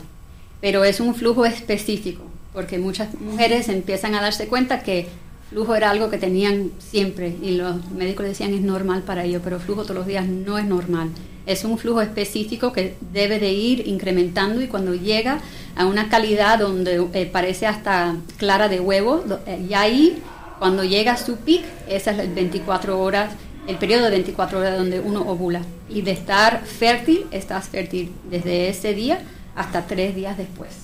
pero 0.62 0.82
es 0.82 0.98
un 0.98 1.14
flujo 1.14 1.44
específico, 1.44 2.24
porque 2.54 2.78
muchas 2.78 3.12
mujeres 3.20 3.68
empiezan 3.68 4.14
a 4.14 4.22
darse 4.22 4.48
cuenta 4.48 4.82
que 4.82 5.08
flujo 5.54 5.76
era 5.76 5.90
algo 5.90 6.10
que 6.10 6.18
tenían 6.18 6.72
siempre 6.80 7.36
y 7.40 7.52
los 7.52 7.88
médicos 7.92 8.26
decían 8.26 8.52
es 8.52 8.60
normal 8.60 9.04
para 9.04 9.22
ellos, 9.22 9.40
pero 9.44 9.60
flujo 9.60 9.84
todos 9.84 9.94
los 9.94 10.06
días 10.06 10.26
no 10.26 10.58
es 10.58 10.64
normal. 10.66 11.10
Es 11.46 11.64
un 11.64 11.78
flujo 11.78 12.00
específico 12.00 12.72
que 12.72 12.96
debe 13.12 13.38
de 13.38 13.52
ir 13.52 13.86
incrementando 13.86 14.62
y 14.62 14.66
cuando 14.66 14.96
llega 14.96 15.38
a 15.76 15.86
una 15.86 16.08
calidad 16.08 16.58
donde 16.58 17.06
eh, 17.12 17.26
parece 17.26 17.68
hasta 17.68 18.16
clara 18.36 18.68
de 18.68 18.80
huevo, 18.80 19.22
eh, 19.46 19.64
y 19.70 19.74
ahí 19.74 20.18
cuando 20.58 20.82
llega 20.82 21.12
a 21.12 21.16
su 21.16 21.36
pic, 21.36 21.62
esas 21.88 22.18
es 22.18 22.26
las 22.26 22.34
24 22.34 23.00
horas 23.00 23.30
el 23.68 23.76
periodo 23.76 24.06
de 24.06 24.10
24 24.10 24.58
horas 24.58 24.76
donde 24.76 24.98
uno 24.98 25.20
ovula. 25.20 25.62
Y 25.88 26.02
de 26.02 26.10
estar 26.10 26.64
fértil, 26.64 27.26
estás 27.30 27.68
fértil 27.68 28.12
desde 28.28 28.68
ese 28.68 28.92
día 28.92 29.22
hasta 29.54 29.86
tres 29.86 30.16
días 30.16 30.36
después. 30.36 30.83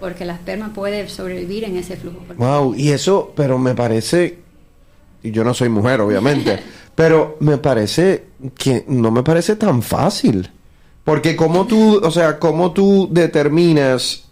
Porque 0.00 0.24
la 0.24 0.34
esperma 0.34 0.72
puede 0.72 1.08
sobrevivir 1.08 1.64
en 1.64 1.76
ese 1.76 1.96
flujo. 1.96 2.18
Wow, 2.36 2.74
y 2.74 2.90
eso, 2.90 3.32
pero 3.36 3.58
me 3.58 3.74
parece, 3.74 4.38
y 5.22 5.30
yo 5.30 5.44
no 5.44 5.54
soy 5.54 5.68
mujer, 5.68 6.00
obviamente, 6.00 6.58
pero 6.94 7.36
me 7.40 7.58
parece 7.58 8.24
que 8.56 8.84
no 8.88 9.10
me 9.10 9.22
parece 9.22 9.56
tan 9.56 9.82
fácil. 9.82 10.50
Porque 11.04 11.36
como 11.36 11.66
tú, 11.66 12.00
o 12.02 12.10
sea, 12.10 12.38
como 12.38 12.72
tú 12.72 13.08
determinas 13.10 14.24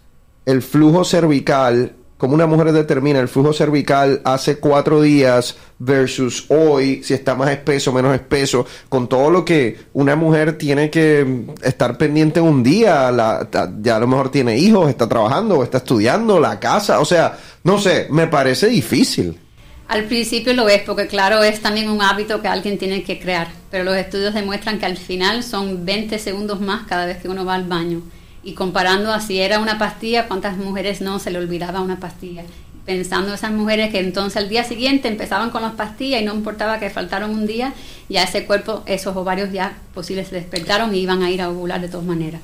el 0.45 0.61
flujo 0.61 1.03
cervical 1.03 1.93
cómo 2.19 2.35
una 2.35 2.45
mujer 2.45 2.73
determina 2.73 3.19
el 3.19 3.29
flujo 3.29 3.53
cervical 3.53 4.21
hace 4.25 4.57
cuatro 4.57 5.01
días 5.01 5.55
versus 5.79 6.45
hoy, 6.49 7.01
si 7.01 7.13
está 7.13 7.33
más 7.33 7.49
espeso, 7.49 7.93
menos 7.93 8.13
espeso, 8.13 8.65
con 8.89 9.07
todo 9.07 9.31
lo 9.31 9.45
que 9.45 9.77
una 9.93 10.17
mujer 10.17 10.57
tiene 10.57 10.89
que 10.89 11.45
estar 11.63 11.97
pendiente 11.97 12.41
un 12.41 12.61
día, 12.61 13.09
la, 13.09 13.47
ya 13.81 13.95
a 13.95 13.99
lo 13.99 14.07
mejor 14.07 14.29
tiene 14.29 14.57
hijos, 14.57 14.89
está 14.89 15.07
trabajando, 15.07 15.63
está 15.63 15.77
estudiando, 15.77 16.41
la 16.41 16.59
casa, 16.59 16.99
o 16.99 17.05
sea, 17.05 17.37
no 17.63 17.79
sé, 17.79 18.07
me 18.09 18.27
parece 18.27 18.67
difícil. 18.67 19.39
Al 19.87 20.03
principio 20.03 20.53
lo 20.53 20.67
es, 20.67 20.81
porque 20.81 21.07
claro, 21.07 21.41
es 21.41 21.61
también 21.61 21.89
un 21.89 22.01
hábito 22.01 22.41
que 22.41 22.49
alguien 22.49 22.77
tiene 22.77 23.01
que 23.01 23.17
crear, 23.17 23.47
pero 23.71 23.85
los 23.85 23.95
estudios 23.95 24.33
demuestran 24.33 24.77
que 24.77 24.85
al 24.85 24.97
final 24.97 25.41
son 25.41 25.85
20 25.85 26.19
segundos 26.19 26.59
más 26.59 26.85
cada 26.85 27.05
vez 27.05 27.17
que 27.19 27.29
uno 27.29 27.45
va 27.45 27.55
al 27.55 27.63
baño. 27.63 28.01
Y 28.43 28.53
comparando 28.53 29.11
así 29.11 29.39
era 29.39 29.59
una 29.59 29.77
pastilla, 29.77 30.27
cuántas 30.27 30.57
mujeres 30.57 31.01
no 31.01 31.19
se 31.19 31.31
le 31.31 31.39
olvidaba 31.39 31.81
una 31.81 31.99
pastilla. 31.99 32.43
Pensando 32.85 33.33
esas 33.33 33.51
mujeres 33.51 33.91
que 33.91 33.99
entonces 33.99 34.37
al 34.37 34.49
día 34.49 34.63
siguiente 34.63 35.07
empezaban 35.07 35.51
con 35.51 35.61
las 35.61 35.73
pastillas 35.73 36.21
y 36.21 36.25
no 36.25 36.33
importaba 36.33 36.79
que 36.79 36.89
faltaron 36.89 37.31
un 37.31 37.45
día, 37.45 37.73
ya 38.07 38.23
ese 38.23 38.45
cuerpo, 38.45 38.83
esos 38.85 39.15
ovarios 39.15 39.51
ya 39.51 39.77
posibles 39.93 40.29
se 40.29 40.35
despertaron 40.35 40.95
y 40.95 40.99
iban 40.99 41.21
a 41.21 41.29
ir 41.29 41.41
a 41.41 41.49
ovular 41.49 41.81
de 41.81 41.89
todas 41.89 42.07
maneras. 42.07 42.41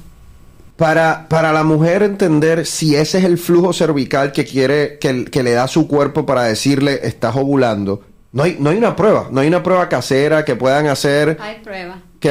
Para, 0.76 1.28
para 1.30 1.54
la 1.54 1.64
mujer 1.64 2.04
entender 2.04 2.66
si 2.66 2.96
ese 2.96 3.20
es 3.20 3.24
el 3.24 3.38
flujo 3.38 3.72
cervical 3.72 4.34
que 4.34 4.46
quiere, 4.46 5.00
que, 5.00 5.26
que 5.26 5.42
le 5.42 5.52
da 5.52 5.68
su 5.68 5.88
cuerpo 5.88 6.26
para 6.26 6.44
decirle 6.44 7.00
estás 7.04 7.36
ovulando, 7.38 8.04
no 8.36 8.44
hay, 8.44 8.58
no 8.60 8.70
hay 8.70 8.78
una 8.78 8.98
prueba, 8.98 9.30
no 9.32 9.40
hay 9.40 9.48
una 9.48 9.64
prueba 9.64 9.88
casera 9.88 10.44
que 10.44 10.58
puedan 10.58 10.88
hacer. 10.88 11.38
Hay 11.40 11.62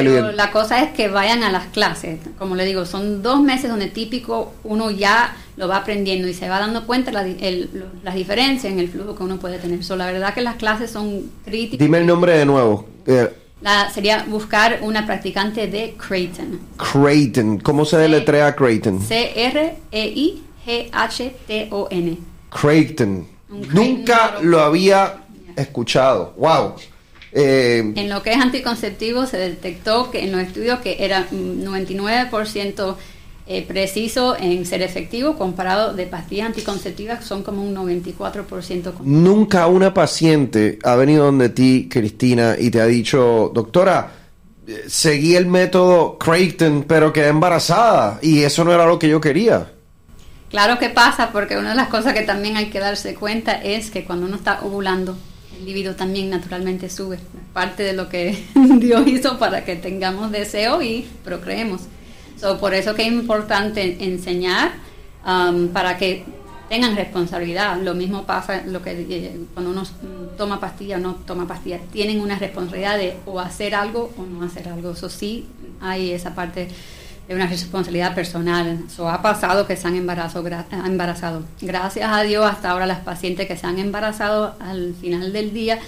Pero 0.03 0.31
la 0.31 0.51
cosa 0.51 0.81
es 0.81 0.91
que 0.91 1.07
vayan 1.07 1.43
a 1.43 1.51
las 1.51 1.67
clases. 1.67 2.19
Como 2.37 2.55
le 2.55 2.65
digo, 2.65 2.85
son 2.85 3.21
dos 3.23 3.41
meses 3.41 3.69
donde 3.69 3.87
típico 3.87 4.53
uno 4.63 4.91
ya 4.91 5.35
lo 5.57 5.67
va 5.67 5.77
aprendiendo 5.77 6.27
y 6.27 6.33
se 6.33 6.49
va 6.49 6.59
dando 6.59 6.85
cuenta 6.85 7.11
la, 7.11 7.25
las 8.03 8.15
diferencias 8.15 8.71
en 8.71 8.79
el 8.79 8.89
flujo 8.89 9.15
que 9.15 9.23
uno 9.23 9.37
puede 9.37 9.57
tener. 9.59 9.83
So, 9.83 9.95
la 9.95 10.07
verdad 10.07 10.33
que 10.33 10.41
las 10.41 10.55
clases 10.55 10.91
son 10.91 11.31
críticas. 11.45 11.79
Dime 11.79 11.99
el 11.99 12.05
nombre 12.05 12.37
de 12.37 12.45
nuevo. 12.45 12.87
Eh, 13.05 13.29
sería 13.93 14.25
buscar 14.27 14.79
una 14.81 15.05
practicante 15.05 15.67
de 15.67 15.95
Creighton. 15.97 16.59
Creighton. 16.77 17.59
¿Cómo 17.59 17.85
se 17.85 17.97
deletrea 17.97 18.55
Creighton? 18.55 19.01
C-R-E-I-G-H-T-O-N. 19.01 19.77
Creighton. 22.49 23.27
Nunca 23.49 24.39
lo 24.41 24.59
había 24.59 25.21
escuchado. 25.55 26.33
¡Wow! 26.37 26.75
Eh, 27.37 27.91
en 27.95 28.09
lo 28.09 28.23
que 28.23 28.31
es 28.31 28.37
anticonceptivo 28.39 29.25
se 29.25 29.35
detectó 29.37 30.09
que 30.09 30.23
en 30.23 30.31
los 30.31 30.39
estudios 30.39 30.79
que 30.79 31.03
era 31.03 31.27
99% 31.29 32.95
eh, 33.47 33.65
preciso 33.67 34.37
en 34.39 34.65
ser 34.65 34.81
efectivo 34.81 35.37
comparado 35.37 35.93
de 35.93 36.07
pastillas 36.07 36.47
anticonceptivas 36.47 37.25
son 37.25 37.43
como 37.43 37.61
un 37.61 37.75
94%. 37.75 38.93
Nunca 39.01 39.67
una 39.67 39.93
paciente 39.93 40.79
ha 40.83 40.95
venido 40.95 41.25
donde 41.25 41.49
ti, 41.49 41.89
Cristina, 41.91 42.55
y 42.57 42.71
te 42.71 42.79
ha 42.79 42.85
dicho, 42.85 43.51
doctora, 43.53 44.13
eh, 44.65 44.85
seguí 44.87 45.35
el 45.35 45.45
método 45.45 46.17
Creighton, 46.17 46.85
pero 46.87 47.11
quedé 47.11 47.27
embarazada 47.27 48.17
y 48.21 48.43
eso 48.43 48.63
no 48.63 48.71
era 48.71 48.85
lo 48.85 48.97
que 48.97 49.09
yo 49.09 49.19
quería. 49.19 49.73
Claro 50.49 50.79
que 50.79 50.89
pasa, 50.89 51.31
porque 51.33 51.57
una 51.57 51.71
de 51.71 51.75
las 51.75 51.89
cosas 51.89 52.13
que 52.13 52.21
también 52.21 52.55
hay 52.55 52.69
que 52.69 52.79
darse 52.79 53.13
cuenta 53.13 53.51
es 53.51 53.91
que 53.91 54.05
cuando 54.05 54.25
uno 54.25 54.37
está 54.37 54.61
ovulando, 54.63 55.17
el 55.57 55.65
libido 55.65 55.95
también 55.95 56.29
naturalmente 56.29 56.89
sube. 56.89 57.19
Parte 57.53 57.83
de 57.83 57.93
lo 57.93 58.09
que 58.09 58.43
Dios 58.55 59.07
hizo 59.07 59.37
para 59.37 59.65
que 59.65 59.75
tengamos 59.75 60.31
deseo 60.31 60.81
y 60.81 61.07
procreemos. 61.23 61.81
So, 62.39 62.59
por 62.59 62.73
eso 62.73 62.95
que 62.95 63.03
es 63.03 63.13
importante 63.13 64.03
enseñar 64.03 64.73
um, 65.25 65.69
para 65.69 65.97
que 65.97 66.25
tengan 66.69 66.95
responsabilidad. 66.95 67.79
Lo 67.81 67.93
mismo 67.93 68.25
pasa 68.25 68.63
lo 68.65 68.81
que 68.81 68.91
eh, 69.09 69.37
cuando 69.53 69.71
uno 69.71 69.83
toma 70.37 70.59
pastilla 70.59 70.97
o 70.97 70.99
no 70.99 71.15
toma 71.15 71.47
pastilla. 71.47 71.79
Tienen 71.91 72.19
una 72.19 72.37
responsabilidad 72.37 72.97
de 72.97 73.15
o 73.25 73.39
hacer 73.39 73.75
algo 73.75 74.11
o 74.17 74.25
no 74.25 74.43
hacer 74.43 74.67
algo. 74.67 74.91
Eso 74.91 75.09
sí, 75.09 75.45
hay 75.81 76.11
esa 76.11 76.35
parte 76.35 76.67
de 77.27 77.35
una 77.35 77.47
responsabilidad 77.47 78.13
personal. 78.13 78.83
Eso 78.87 79.09
ha 79.09 79.21
pasado 79.21 79.65
que 79.65 79.75
se 79.75 79.87
han 79.87 79.95
embarazado, 79.95 80.45
embarazado. 80.85 81.43
Gracias 81.61 82.09
a 82.11 82.21
Dios, 82.23 82.45
hasta 82.45 82.71
ahora 82.71 82.85
las 82.85 82.99
pacientes 82.99 83.47
que 83.47 83.57
se 83.57 83.65
han 83.65 83.79
embarazado 83.79 84.55
al 84.59 84.93
final 84.99 85.33
del 85.33 85.53
día 85.53 85.79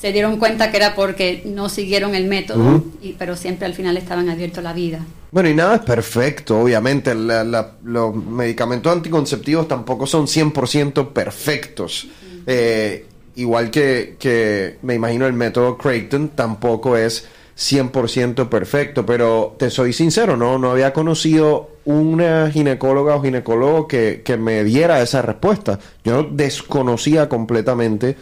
se 0.00 0.12
dieron 0.12 0.36
cuenta 0.36 0.70
que 0.70 0.76
era 0.76 0.94
porque 0.94 1.42
no 1.46 1.68
siguieron 1.68 2.14
el 2.14 2.26
método, 2.26 2.84
y, 3.00 3.12
pero 3.14 3.34
siempre 3.34 3.66
al 3.66 3.74
final 3.74 3.96
estaban 3.96 4.28
abiertos 4.28 4.58
a 4.58 4.62
la 4.62 4.72
vida. 4.72 5.00
Bueno, 5.30 5.48
y 5.48 5.54
nada 5.54 5.76
es 5.76 5.82
perfecto, 5.82 6.60
obviamente. 6.60 7.14
los 7.14 8.14
medicamentos 8.14 8.92
anticonceptivos 8.92 9.66
tampoco 9.66 10.06
son 10.06 10.26
100% 10.26 11.12
perfectos. 11.12 12.08
Eh, 12.46 13.06
igual 13.36 13.70
que, 13.70 14.16
que 14.18 14.78
me 14.82 14.94
imagino 14.94 15.26
el 15.26 15.32
método 15.32 15.76
Creighton 15.76 16.28
tampoco 16.28 16.96
es 16.96 17.26
100% 17.56 18.48
perfecto, 18.48 19.06
pero 19.06 19.56
te 19.58 19.70
soy 19.70 19.92
sincero, 19.92 20.36
no, 20.36 20.58
no 20.58 20.70
había 20.70 20.92
conocido 20.92 21.70
una 21.86 22.50
ginecóloga 22.50 23.16
o 23.16 23.22
ginecólogo 23.22 23.88
que, 23.88 24.22
que 24.24 24.36
me 24.36 24.62
diera 24.62 25.00
esa 25.00 25.22
respuesta. 25.22 25.78
Yo 26.04 26.22
desconocía 26.24 27.28
completamente 27.28 28.16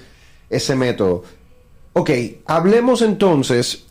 ese 0.48 0.76
método. 0.76 1.24
Ok, 1.94 2.10
hablemos 2.46 3.02
entonces, 3.02 3.86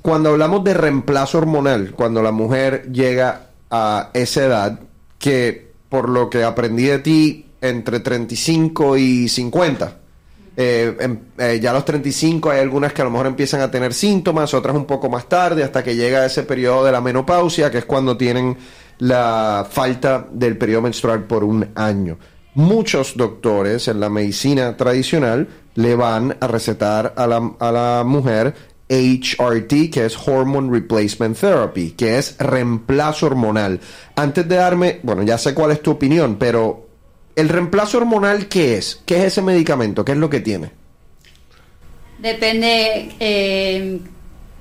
cuando 0.00 0.30
hablamos 0.30 0.64
de 0.64 0.74
reemplazo 0.74 1.38
hormonal, 1.38 1.92
cuando 1.92 2.22
la 2.22 2.32
mujer 2.32 2.90
llega 2.90 3.48
a 3.70 4.10
esa 4.14 4.44
edad, 4.44 4.80
que 5.18 5.68
por 5.88 6.08
lo 6.08 6.30
que 6.30 6.44
aprendí 6.44 6.84
de 6.84 6.98
ti, 6.98 7.46
entre 7.60 8.00
35 8.00 8.96
y 8.96 9.28
50, 9.28 9.98
eh, 10.60 10.96
em, 10.98 11.18
eh, 11.38 11.60
ya 11.62 11.70
a 11.70 11.74
los 11.74 11.84
35 11.84 12.50
hay 12.50 12.58
algunas 12.58 12.92
que 12.92 13.00
a 13.00 13.04
lo 13.04 13.12
mejor 13.12 13.28
empiezan 13.28 13.60
a 13.60 13.70
tener 13.70 13.94
síntomas, 13.94 14.52
otras 14.54 14.74
un 14.74 14.86
poco 14.86 15.08
más 15.08 15.28
tarde, 15.28 15.62
hasta 15.62 15.84
que 15.84 15.94
llega 15.94 16.26
ese 16.26 16.42
periodo 16.42 16.84
de 16.84 16.90
la 16.90 17.00
menopausia, 17.00 17.70
que 17.70 17.78
es 17.78 17.84
cuando 17.84 18.16
tienen 18.16 18.56
la 18.98 19.64
falta 19.70 20.26
del 20.32 20.58
periodo 20.58 20.82
menstrual 20.82 21.22
por 21.22 21.44
un 21.44 21.68
año. 21.76 22.18
Muchos 22.54 23.16
doctores 23.16 23.86
en 23.86 24.00
la 24.00 24.08
medicina 24.08 24.76
tradicional 24.76 25.46
le 25.76 25.94
van 25.94 26.36
a 26.40 26.48
recetar 26.48 27.14
a 27.16 27.28
la, 27.28 27.52
a 27.60 27.70
la 27.70 28.02
mujer 28.04 28.52
HRT, 28.88 29.90
que 29.92 30.06
es 30.06 30.18
Hormone 30.26 30.72
Replacement 30.72 31.38
Therapy, 31.38 31.92
que 31.92 32.18
es 32.18 32.36
reemplazo 32.36 33.26
hormonal. 33.26 33.78
Antes 34.16 34.48
de 34.48 34.56
darme, 34.56 34.98
bueno, 35.04 35.22
ya 35.22 35.38
sé 35.38 35.54
cuál 35.54 35.70
es 35.70 35.82
tu 35.82 35.92
opinión, 35.92 36.34
pero 36.36 36.87
¿El 37.38 37.48
reemplazo 37.48 37.98
hormonal 37.98 38.48
qué 38.48 38.78
es? 38.78 39.00
¿Qué 39.06 39.18
es 39.18 39.24
ese 39.26 39.42
medicamento? 39.42 40.04
¿Qué 40.04 40.10
es 40.10 40.18
lo 40.18 40.28
que 40.28 40.40
tiene? 40.40 40.72
Depende 42.18 43.14
eh, 43.20 44.00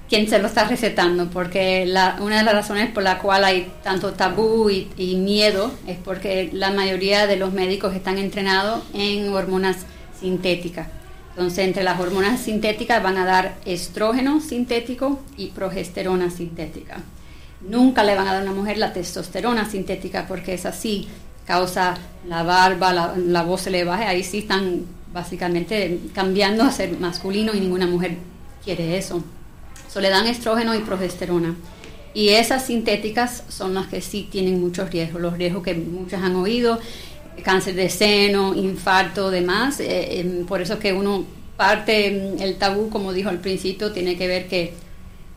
quién 0.07 0.29
se 0.29 0.37
lo 0.37 0.47
está 0.47 0.67
recetando, 0.67 1.27
porque 1.27 1.91
una 2.19 2.37
de 2.37 2.43
las 2.43 2.53
razones 2.53 2.91
por 2.91 3.01
la 3.01 3.17
cual 3.17 3.45
hay 3.45 3.73
tanto 3.81 4.13
tabú 4.13 4.69
y, 4.69 4.89
y, 4.95 5.15
miedo 5.15 5.71
es 5.87 5.97
porque 5.97 6.51
la 6.53 6.69
mayoría 6.69 7.25
de 7.25 7.37
los 7.37 7.51
médicos 7.51 7.95
están 7.95 8.19
entrenados 8.19 8.83
en 8.93 9.33
hormonas 9.33 9.77
sintéticas. 10.19 10.87
Entonces, 11.31 11.65
entre 11.65 11.83
las 11.83 11.99
hormonas 11.99 12.39
sintéticas 12.41 13.01
van 13.01 13.17
a 13.17 13.25
dar 13.25 13.55
estrógeno 13.65 14.39
sintético 14.39 15.19
y 15.35 15.47
progesterona 15.47 16.29
sintética. 16.29 16.97
Nunca 17.61 18.03
le 18.03 18.13
van 18.13 18.27
a 18.27 18.33
dar 18.33 18.41
a 18.43 18.45
una 18.45 18.53
mujer 18.53 18.77
la 18.77 18.93
testosterona 18.93 19.67
sintética 19.67 20.27
porque 20.27 20.53
es 20.53 20.67
así 20.67 21.07
causa 21.47 21.97
la 22.27 22.43
barba, 22.43 23.15
la, 23.15 23.43
voz 23.43 23.61
se 23.61 23.71
le 23.71 23.85
baja, 23.85 24.09
ahí 24.09 24.23
sí 24.23 24.39
están 24.39 24.85
básicamente 25.13 25.99
cambiando 26.13 26.63
a 26.63 26.71
ser 26.71 26.99
masculino 26.99 27.53
y 27.55 27.61
ninguna 27.61 27.87
mujer 27.87 28.17
quiere 28.63 28.97
eso. 28.97 29.23
So, 29.87 30.01
le 30.01 30.09
dan 30.09 30.27
estrógeno 30.27 30.75
y 30.75 30.79
progesterona. 30.79 31.55
Y 32.13 32.29
esas 32.29 32.65
sintéticas 32.65 33.43
son 33.47 33.73
las 33.73 33.87
que 33.87 34.01
sí 34.01 34.27
tienen 34.29 34.59
muchos 34.59 34.91
riesgos, 34.91 35.21
los 35.21 35.37
riesgos 35.37 35.63
que 35.63 35.73
muchas 35.73 36.21
han 36.21 36.35
oído, 36.35 36.79
cáncer 37.43 37.75
de 37.75 37.89
seno, 37.89 38.53
infarto, 38.53 39.31
demás. 39.31 39.79
Eh, 39.79 40.19
em, 40.19 40.45
por 40.45 40.61
eso 40.61 40.79
que 40.79 40.91
uno 40.91 41.23
parte, 41.55 42.43
el 42.43 42.57
tabú, 42.57 42.89
como 42.89 43.13
dijo 43.13 43.29
al 43.29 43.39
principio, 43.39 43.93
tiene 43.93 44.17
que 44.17 44.27
ver 44.27 44.47
que 44.47 44.73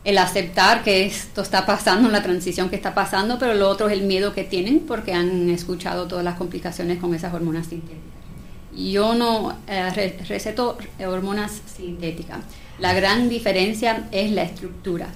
el 0.03 0.17
aceptar 0.17 0.83
que 0.83 1.05
esto 1.05 1.41
está 1.41 1.65
pasando, 1.65 2.09
la 2.09 2.23
transición 2.23 2.69
que 2.69 2.75
está 2.75 2.95
pasando, 2.95 3.37
pero 3.37 3.53
lo 3.53 3.69
otro 3.69 3.87
es 3.87 3.93
el 3.93 4.03
miedo 4.03 4.33
que 4.33 4.43
tienen 4.43 4.79
porque 4.79 5.13
han 5.13 5.49
escuchado 5.49 6.07
todas 6.07 6.23
las 6.23 6.37
complicaciones 6.37 6.97
con 6.99 7.13
esas 7.13 7.33
hormonas 7.33 7.67
sintéticas. 7.67 8.01
Yo 8.75 9.13
no 9.13 9.57
eh, 9.67 10.17
receto 10.27 10.77
hormonas 11.05 11.61
sintéticas. 11.75 12.39
La 12.79 12.93
gran 12.93 13.29
diferencia 13.29 14.07
es 14.11 14.31
la 14.31 14.43
estructura. 14.43 15.07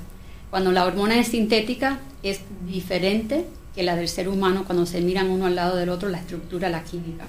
Cuando 0.52 0.72
la 0.72 0.86
hormona 0.86 1.20
es 1.20 1.30
sintética 1.30 2.00
es 2.22 2.42
diferente 2.68 3.46
que 3.74 3.84
la 3.84 3.96
del 3.96 4.08
ser 4.08 4.30
humano 4.30 4.64
cuando 4.66 4.86
se 4.86 5.02
miran 5.02 5.30
uno 5.30 5.48
al 5.48 5.56
lado 5.56 5.78
del 5.78 5.90
otro, 5.90 6.10
la 6.10 6.20
estructura, 6.20 6.70
la 6.70 6.84
química. 6.84 7.26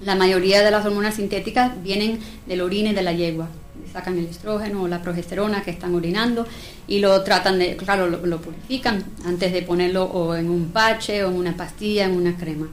La 0.00 0.14
mayoría 0.14 0.62
de 0.62 0.70
las 0.70 0.86
hormonas 0.86 1.16
sintéticas 1.16 1.82
vienen 1.82 2.20
del 2.46 2.60
orina 2.60 2.90
y 2.90 2.94
de 2.94 3.02
la 3.02 3.12
yegua 3.12 3.48
sacan 3.92 4.18
el 4.18 4.26
estrógeno 4.26 4.82
o 4.82 4.88
la 4.88 5.02
progesterona 5.02 5.62
que 5.62 5.70
están 5.70 5.94
orinando 5.94 6.46
y 6.86 7.00
lo 7.00 7.22
tratan 7.22 7.58
de, 7.58 7.76
claro, 7.76 8.08
lo, 8.08 8.40
purifican 8.40 9.04
antes 9.24 9.52
de 9.52 9.62
ponerlo 9.62 10.04
o 10.04 10.34
en 10.34 10.50
un 10.50 10.68
pache 10.70 11.24
o 11.24 11.30
en 11.30 11.36
una 11.36 11.56
pastilla, 11.56 12.06
en 12.06 12.16
una 12.16 12.36
crema. 12.36 12.68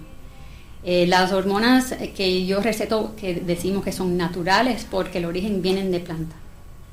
Eh, 0.84 1.08
las 1.08 1.32
hormonas 1.32 1.96
que 2.16 2.46
yo 2.46 2.62
receto, 2.62 3.14
que 3.16 3.36
decimos 3.36 3.84
que 3.84 3.92
son 3.92 4.16
naturales, 4.18 4.86
porque 4.90 5.18
el 5.18 5.26
origen 5.26 5.62
vienen 5.62 5.92
de 5.92 6.00
planta. 6.00 6.36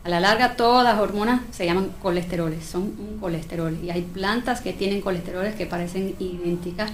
A 0.04 0.08
la 0.08 0.20
larga, 0.20 0.56
todas 0.56 0.84
las 0.84 0.98
hormonas 0.98 1.40
se 1.50 1.64
llaman 1.64 1.90
colesteroles, 2.02 2.64
son 2.64 2.82
un 2.82 3.18
colesterol. 3.20 3.78
Y 3.82 3.90
hay 3.90 4.02
plantas 4.02 4.60
que 4.60 4.72
tienen 4.72 5.00
colesteroles 5.00 5.54
que 5.54 5.64
parecen 5.64 6.14
idénticas 6.18 6.90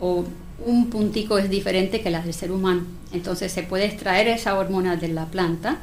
o 0.00 0.24
un 0.66 0.90
puntico 0.90 1.38
es 1.38 1.48
diferente 1.48 2.00
que 2.00 2.10
las 2.10 2.24
del 2.24 2.34
ser 2.34 2.52
humano. 2.52 2.82
Entonces 3.12 3.52
se 3.52 3.62
puede 3.62 3.86
extraer 3.86 4.28
esa 4.28 4.58
hormona 4.58 4.96
de 4.96 5.08
la 5.08 5.26
planta, 5.26 5.78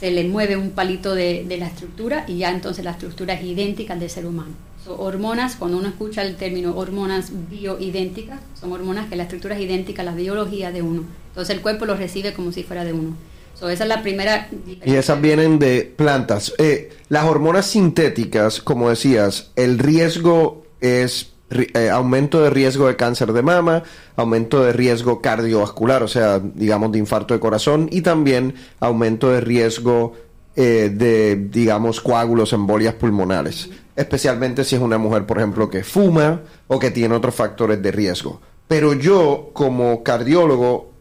se 0.00 0.10
le 0.10 0.24
mueve 0.24 0.56
un 0.56 0.70
palito 0.70 1.14
de, 1.14 1.44
de 1.46 1.58
la 1.58 1.66
estructura 1.66 2.24
y 2.26 2.38
ya 2.38 2.50
entonces 2.50 2.82
la 2.82 2.92
estructura 2.92 3.34
es 3.34 3.44
idéntica 3.44 3.92
al 3.92 4.00
del 4.00 4.08
ser 4.08 4.24
humano. 4.24 4.54
Son 4.82 4.96
hormonas, 4.98 5.56
cuando 5.56 5.76
uno 5.76 5.88
escucha 5.88 6.22
el 6.22 6.36
término 6.36 6.74
hormonas 6.74 7.30
bioidénticas, 7.50 8.40
son 8.58 8.72
hormonas 8.72 9.10
que 9.10 9.16
la 9.16 9.24
estructura 9.24 9.56
es 9.56 9.60
idéntica 9.60 10.00
a 10.00 10.06
la 10.06 10.14
biología 10.14 10.72
de 10.72 10.80
uno. 10.80 11.04
Entonces 11.28 11.54
el 11.54 11.60
cuerpo 11.60 11.84
lo 11.84 11.96
recibe 11.96 12.32
como 12.32 12.50
si 12.50 12.62
fuera 12.62 12.84
de 12.84 12.94
uno. 12.94 13.14
So, 13.58 13.68
esa 13.68 13.84
es 13.84 13.88
la 13.88 14.00
primera. 14.00 14.48
Y 14.82 14.94
esas 14.94 15.20
vienen 15.20 15.58
de 15.58 15.82
plantas. 15.82 16.54
Eh, 16.56 16.94
las 17.10 17.24
hormonas 17.26 17.66
sintéticas, 17.66 18.62
como 18.62 18.88
decías, 18.88 19.50
el 19.54 19.78
riesgo 19.78 20.64
es 20.80 21.32
eh, 21.50 21.90
aumento 21.90 22.40
de 22.42 22.50
riesgo 22.50 22.86
de 22.86 22.94
cáncer 22.94 23.32
de 23.32 23.42
mama, 23.42 23.82
aumento 24.14 24.62
de 24.62 24.72
riesgo 24.72 25.20
cardiovascular, 25.20 26.02
o 26.02 26.08
sea, 26.08 26.38
digamos 26.38 26.92
de 26.92 26.98
infarto 26.98 27.34
de 27.34 27.40
corazón, 27.40 27.88
y 27.90 28.02
también 28.02 28.54
aumento 28.78 29.30
de 29.30 29.40
riesgo 29.40 30.12
eh, 30.54 30.92
de, 30.94 31.36
digamos, 31.36 32.00
coágulos, 32.00 32.52
embolias 32.52 32.94
pulmonares, 32.94 33.68
especialmente 33.96 34.62
si 34.64 34.76
es 34.76 34.80
una 34.80 34.98
mujer, 34.98 35.26
por 35.26 35.38
ejemplo, 35.38 35.68
que 35.68 35.82
fuma 35.82 36.42
o 36.68 36.78
que 36.78 36.92
tiene 36.92 37.16
otros 37.16 37.34
factores 37.34 37.82
de 37.82 37.90
riesgo. 37.90 38.40
Pero 38.68 38.94
yo, 38.94 39.50
como 39.52 40.04
cardiólogo, 40.04 40.92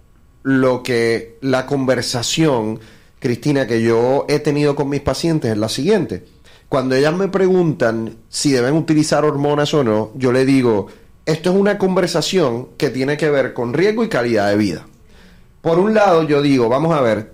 lo 0.42 0.82
que 0.82 1.38
la 1.42 1.68
conversación, 1.68 2.80
Cristina, 3.20 3.68
que 3.68 3.84
yo 3.84 4.26
he 4.28 4.40
tenido 4.40 4.76
con 4.76 4.90
mis 4.90 5.02
pacientes 5.02 5.52
es 5.52 5.58
la 5.58 5.70
siguiente 5.70 6.24
cuando 6.70 6.96
ellas 6.96 7.16
me 7.16 7.28
preguntan 7.28 8.18
si 8.30 8.52
deben 8.52 8.76
utilizar 8.76 9.26
hormonas 9.26 9.74
o 9.74 9.84
no, 9.84 10.12
yo 10.14 10.32
le 10.32 10.46
digo, 10.46 10.88
esto 11.26 11.50
es 11.50 11.56
una 11.56 11.80
conversación 11.80 12.70
que 12.78 12.92
tiene 12.92 13.18
que 13.18 13.32
ver 13.32 13.54
con 13.54 13.74
riesgo 13.74 14.04
y 14.04 14.10
calidad 14.10 14.50
de 14.50 14.58
vida. 14.58 14.86
Por 15.62 15.80
un 15.80 15.96
lado, 15.96 16.24
yo 16.24 16.44
digo, 16.44 16.70
vamos 16.70 16.96
a 16.96 17.02
ver, 17.02 17.34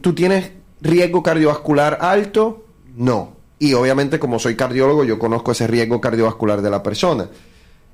¿tú 0.00 0.14
tienes 0.14 0.50
riesgo 0.80 1.22
cardiovascular 1.22 1.98
alto? 2.00 2.64
No. 2.96 3.36
Y 3.58 3.72
obviamente 3.72 4.18
como 4.18 4.40
soy 4.40 4.56
cardiólogo, 4.56 5.04
yo 5.04 5.18
conozco 5.18 5.52
ese 5.52 5.68
riesgo 5.68 6.00
cardiovascular 6.00 6.60
de 6.60 6.70
la 6.70 6.82
persona. 6.82 7.28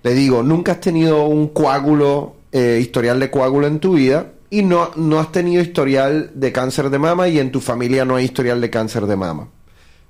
Le 0.03 0.15
digo, 0.15 0.43
nunca 0.43 0.73
has 0.73 0.81
tenido 0.81 1.27
un 1.27 1.49
coágulo, 1.49 2.37
eh, 2.51 2.79
historial 2.81 3.21
de 3.21 3.31
coágulo 3.31 3.67
en 3.67 3.79
tu 3.79 3.95
vida 3.95 4.33
y 4.49 4.63
no, 4.63 4.91
no 4.97 5.21
has 5.21 5.31
tenido 5.33 5.63
historial 5.63 6.31
de 6.35 6.51
cáncer 6.51 6.89
de 6.91 6.99
mama 6.99 7.29
y 7.29 7.39
en 7.39 7.53
tu 7.53 7.61
familia 7.61 8.05
no 8.05 8.17
hay 8.17 8.25
historial 8.25 8.61
de 8.61 8.71
cáncer 8.71 9.07
de 9.07 9.17
mama. 9.17 9.49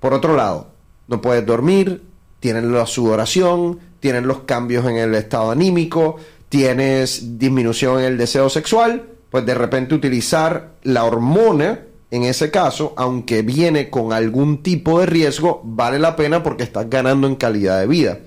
Por 0.02 0.14
otro 0.14 0.34
lado, 0.34 0.66
no 1.06 1.20
puedes 1.20 1.46
dormir, 1.46 2.02
tienes 2.40 2.64
la 2.64 2.86
sudoración, 2.86 3.78
tienes 4.00 4.24
los 4.24 4.40
cambios 4.40 4.84
en 4.86 4.96
el 4.96 5.14
estado 5.14 5.52
anímico, 5.52 6.16
tienes 6.48 7.38
disminución 7.38 8.00
en 8.00 8.06
el 8.06 8.18
deseo 8.18 8.50
sexual, 8.50 9.10
pues 9.30 9.46
de 9.46 9.54
repente 9.54 9.94
utilizar 9.94 10.72
la 10.82 11.04
hormona, 11.04 11.82
en 12.10 12.24
ese 12.24 12.50
caso, 12.50 12.94
aunque 12.96 13.42
viene 13.42 13.90
con 13.90 14.12
algún 14.12 14.64
tipo 14.64 14.98
de 14.98 15.06
riesgo, 15.06 15.60
vale 15.62 16.00
la 16.00 16.16
pena 16.16 16.42
porque 16.42 16.64
estás 16.64 16.90
ganando 16.90 17.28
en 17.28 17.36
calidad 17.36 17.78
de 17.78 17.86
vida. 17.86 18.18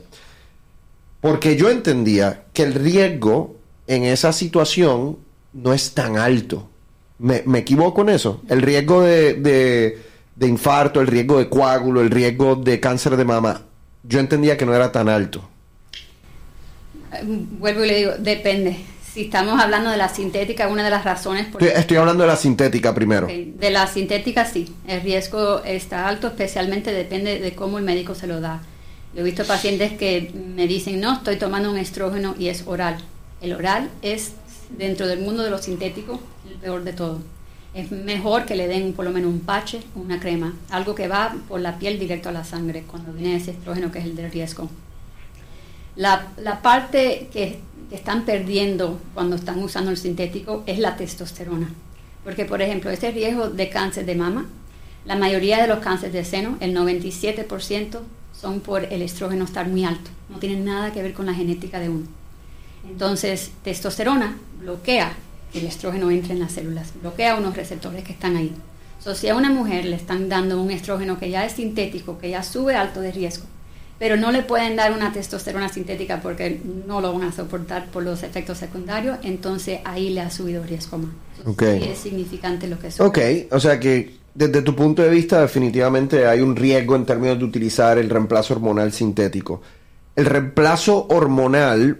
Porque 1.19 1.57
yo 1.57 1.69
entendía 1.69 2.45
que 2.53 2.63
el 2.63 2.73
riesgo 2.73 3.57
en 3.85 4.05
esa 4.05 4.31
situación 4.31 5.17
no 5.51 5.73
es 5.73 5.93
tan 5.93 6.15
alto. 6.15 6.69
¿Me, 7.19 7.43
equivoco 7.57 8.01
en 8.03 8.09
eso? 8.09 8.39
El 8.47 8.61
riesgo 8.61 9.01
de 9.01 9.33
de 9.33 10.14
infarto, 10.41 11.01
el 11.01 11.07
riesgo 11.07 11.39
de 11.39 11.49
coágulo, 11.49 12.01
el 12.01 12.11
riesgo 12.11 12.55
de 12.55 12.79
cáncer 12.79 13.15
de 13.15 13.25
mama, 13.25 13.61
yo 14.03 14.19
entendía 14.19 14.57
que 14.57 14.65
no 14.65 14.75
era 14.75 14.91
tan 14.91 15.09
alto. 15.09 15.47
Eh, 17.13 17.21
vuelvo 17.23 17.85
y 17.85 17.87
le 17.87 17.95
digo, 17.97 18.11
depende. 18.19 18.77
Si 19.13 19.21
estamos 19.21 19.61
hablando 19.61 19.89
de 19.89 19.97
la 19.97 20.09
sintética, 20.09 20.67
una 20.67 20.83
de 20.83 20.89
las 20.89 21.05
razones 21.05 21.47
por... 21.47 21.63
Estoy, 21.63 21.79
estoy 21.79 21.97
hablando 21.97 22.23
de 22.23 22.27
la 22.27 22.35
sintética 22.35 22.93
primero. 22.93 23.27
De 23.27 23.69
la 23.69 23.87
sintética 23.87 24.45
sí, 24.45 24.75
el 24.87 25.01
riesgo 25.01 25.63
está 25.63 26.09
alto, 26.09 26.27
especialmente 26.27 26.91
depende 26.91 27.39
de 27.39 27.55
cómo 27.55 27.77
el 27.77 27.85
médico 27.85 28.13
se 28.13 28.27
lo 28.27 28.41
da. 28.41 28.61
Yo 29.13 29.21
he 29.21 29.23
visto 29.23 29.45
pacientes 29.45 29.93
que 29.93 30.33
me 30.33 30.67
dicen, 30.67 30.99
no, 30.99 31.13
estoy 31.13 31.37
tomando 31.37 31.71
un 31.71 31.77
estrógeno 31.77 32.35
y 32.37 32.49
es 32.49 32.63
oral. 32.67 32.97
El 33.39 33.53
oral 33.53 33.89
es, 34.01 34.33
dentro 34.77 35.07
del 35.07 35.19
mundo 35.19 35.43
de 35.43 35.49
lo 35.49 35.59
sintético, 35.59 36.19
el 36.49 36.55
peor 36.55 36.83
de 36.83 36.91
todo 36.91 37.21
es 37.75 37.91
mejor 37.91 38.45
que 38.45 38.55
le 38.55 38.69
den 38.69 38.93
por 38.93 39.03
lo 39.03 39.11
menos 39.11 39.29
un 39.29 39.41
pache, 39.41 39.81
una 39.95 40.17
crema, 40.17 40.53
algo 40.69 40.95
que 40.95 41.09
va 41.09 41.35
por 41.49 41.59
la 41.59 41.77
piel 41.77 41.99
directo 41.99 42.29
a 42.29 42.31
la 42.31 42.45
sangre 42.45 42.83
cuando 42.87 43.11
viene 43.11 43.35
ese 43.35 43.51
estrógeno 43.51 43.91
que 43.91 43.99
es 43.99 44.05
el 44.05 44.15
del 44.15 44.31
riesgo. 44.31 44.69
La, 45.97 46.31
parte 46.63 47.27
que, 47.31 47.59
están 47.91 48.25
perdiendo 48.25 48.99
cuando 49.13 49.35
están 49.35 49.61
usando 49.61 49.91
el 49.91 49.97
sintético 49.97 50.63
es 50.65 50.79
la 50.79 50.97
testosterona. 50.97 51.69
Porque, 52.23 52.45
por 52.45 52.61
ejemplo, 52.61 52.89
ese 52.89 53.11
riesgo 53.11 53.49
de 53.49 53.69
cáncer 53.69 54.05
de 54.05 54.15
mama, 54.15 54.47
la 55.05 55.15
mayoría 55.15 55.61
de 55.61 55.67
los 55.67 55.79
cánceres 55.79 56.13
de 56.13 56.25
seno, 56.25 56.57
el 56.61 56.75
97%, 56.75 57.99
son 58.33 58.59
por 58.61 58.85
el 58.85 59.01
estrógeno 59.01 59.45
estar 59.45 59.67
muy 59.67 59.85
alto. 59.85 60.09
No 60.29 60.39
tienen 60.39 60.65
nada 60.65 60.91
que 60.91 61.03
ver 61.03 61.13
con 61.13 61.27
la 61.27 61.33
genética 61.33 61.79
de 61.79 61.89
uno. 61.89 62.07
Entonces, 62.89 63.51
testosterona 63.63 64.37
bloquea 64.59 65.15
el 65.59 65.65
estrógeno 65.65 66.11
entra 66.11 66.33
en 66.33 66.39
las 66.39 66.53
células, 66.53 66.93
bloquea 67.01 67.35
unos 67.35 67.55
receptores 67.55 68.03
que 68.03 68.13
están 68.13 68.35
ahí. 68.35 68.53
So, 68.99 69.13
si 69.13 69.29
a 69.29 69.35
una 69.35 69.51
mujer 69.51 69.85
le 69.85 69.95
están 69.95 70.29
dando 70.29 70.61
un 70.61 70.71
estrógeno 70.71 71.19
que 71.19 71.29
ya 71.29 71.45
es 71.45 71.53
sintético, 71.53 72.17
que 72.17 72.29
ya 72.29 72.41
sube 72.43 72.75
alto 72.75 73.01
de 73.01 73.11
riesgo, 73.11 73.45
pero 73.99 74.17
no 74.17 74.31
le 74.31 74.41
pueden 74.41 74.75
dar 74.75 74.91
una 74.91 75.13
testosterona 75.13 75.69
sintética 75.69 76.21
porque 76.21 76.59
no 76.87 77.01
lo 77.01 77.13
van 77.13 77.29
a 77.29 77.31
soportar 77.31 77.87
por 77.91 78.03
los 78.03 78.23
efectos 78.23 78.57
secundarios, 78.57 79.17
entonces 79.23 79.79
ahí 79.85 80.09
le 80.09 80.21
ha 80.21 80.29
subido 80.29 80.63
riesgo 80.63 80.97
más. 80.97 81.11
es 81.61 81.99
significante 81.99 82.67
lo 82.67 82.79
que 82.79 82.91
sube. 82.91 83.07
Ok, 83.07 83.19
o 83.51 83.59
sea 83.59 83.79
que 83.79 84.15
desde 84.33 84.61
tu 84.61 84.75
punto 84.75 85.01
de 85.01 85.09
vista 85.09 85.41
definitivamente 85.41 86.27
hay 86.27 86.41
un 86.41 86.55
riesgo 86.55 86.95
en 86.95 87.05
términos 87.05 87.39
de 87.39 87.45
utilizar 87.45 87.97
el 87.97 88.09
reemplazo 88.09 88.53
hormonal 88.53 88.91
sintético. 88.91 89.61
El 90.15 90.25
reemplazo 90.25 91.07
hormonal 91.09 91.99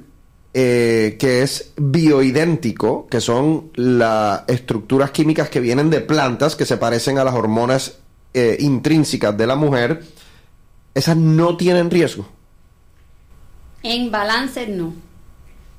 eh, 0.58 1.18
que 1.20 1.42
es 1.42 1.74
bioidéntico, 1.76 3.08
que 3.08 3.20
son 3.20 3.72
las 3.76 4.44
estructuras 4.48 5.12
químicas 5.12 5.50
que 5.50 5.60
vienen 5.60 5.90
de 5.90 6.00
plantas 6.00 6.56
que 6.56 6.66
se 6.66 6.78
parecen 6.78 7.18
a 7.18 7.26
las 7.26 7.34
hormonas 7.34 7.98
eh, 8.34 8.56
intrínsecas 8.62 9.38
de 9.38 9.48
la 9.48 9.58
mujer, 9.58 10.06
esas 10.94 11.18
no 11.18 11.58
tienen 11.58 11.92
riesgo. 11.92 12.26
En 13.84 14.12
balance 14.12 14.66
no, 14.68 14.94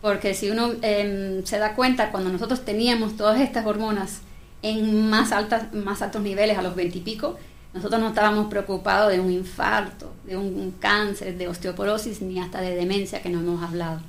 porque 0.03 0.35
si 0.35 0.51
uno 0.51 0.73
em, 0.83 1.43
se 1.47 1.59
da 1.59 1.75
cuenta, 1.75 2.13
cuando 2.13 2.31
nosotros 2.31 2.63
teníamos 2.63 3.17
todas 3.17 3.41
estas 3.41 3.65
hormonas 3.65 4.21
en 4.61 5.09
más, 5.09 5.33
altas, 5.33 5.73
más 5.73 6.03
altos 6.03 6.21
niveles, 6.21 6.59
a 6.59 6.61
los 6.63 6.75
20 6.75 6.99
y 6.99 7.01
pico, 7.01 7.39
nosotros 7.73 7.99
no 7.99 8.09
estábamos 8.09 8.49
preocupados 8.49 9.11
de 9.11 9.21
un 9.21 9.33
infarto, 9.33 10.13
de 10.27 10.37
un 10.37 10.75
cáncer, 10.79 11.39
de 11.39 11.49
osteoporosis, 11.49 12.21
ni 12.21 12.39
hasta 12.41 12.61
de 12.61 12.75
demencia 12.75 13.23
que 13.23 13.31
no 13.31 13.39
hemos 13.39 13.63
hablado. 13.63 14.03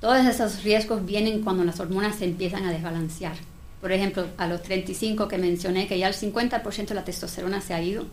Todos 0.00 0.24
esos 0.26 0.62
riesgos 0.62 1.04
vienen 1.04 1.42
cuando 1.42 1.64
las 1.64 1.80
hormonas 1.80 2.16
se 2.16 2.24
empiezan 2.24 2.64
a 2.64 2.70
desbalancear. 2.70 3.34
Por 3.80 3.90
ejemplo, 3.90 4.26
a 4.36 4.46
los 4.46 4.62
35 4.62 5.26
que 5.26 5.38
mencioné, 5.38 5.88
que 5.88 5.98
ya 5.98 6.08
el 6.08 6.14
50% 6.14 6.86
de 6.86 6.94
la 6.94 7.04
testosterona 7.04 7.60
se 7.60 7.74
ha 7.74 7.82
ido. 7.82 8.04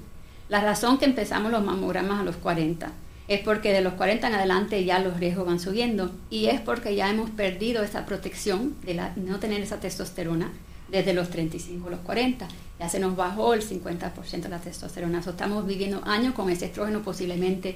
La 0.50 0.62
razón 0.62 0.98
que 0.98 1.06
empezamos 1.06 1.52
los 1.52 1.64
mamogramas 1.64 2.22
a 2.22 2.24
los 2.24 2.38
40 2.38 2.92
es 3.28 3.40
porque 3.42 3.72
de 3.72 3.82
los 3.82 3.94
40 3.94 4.28
en 4.28 4.34
adelante 4.36 4.84
ya 4.84 5.00
los 5.00 5.18
riesgos 5.20 5.46
van 5.46 5.60
subiendo 5.60 6.12
y 6.30 6.46
es 6.46 6.62
porque 6.62 6.96
ya 6.96 7.10
hemos 7.10 7.30
perdido 7.32 7.84
esa 7.84 8.06
protección 8.06 8.76
de 8.84 9.02
no 9.16 9.40
tener 9.40 9.62
esa 9.62 9.80
testosterona 9.80 10.52
desde 10.90 11.14
los 11.14 11.30
35 11.30 11.88
a 11.88 11.92
los 11.92 12.00
40. 12.02 12.48
Ya 12.80 12.90
se 12.90 13.00
nos 13.00 13.16
bajó 13.16 13.54
el 13.54 13.62
50% 13.62 14.42
de 14.42 14.50
la 14.50 14.60
testosterona. 14.60 15.20
estamos 15.20 15.66
viviendo 15.66 16.02
años 16.06 16.34
con 16.34 16.50
ese 16.50 16.66
estrógeno 16.66 17.02
posiblemente 17.02 17.76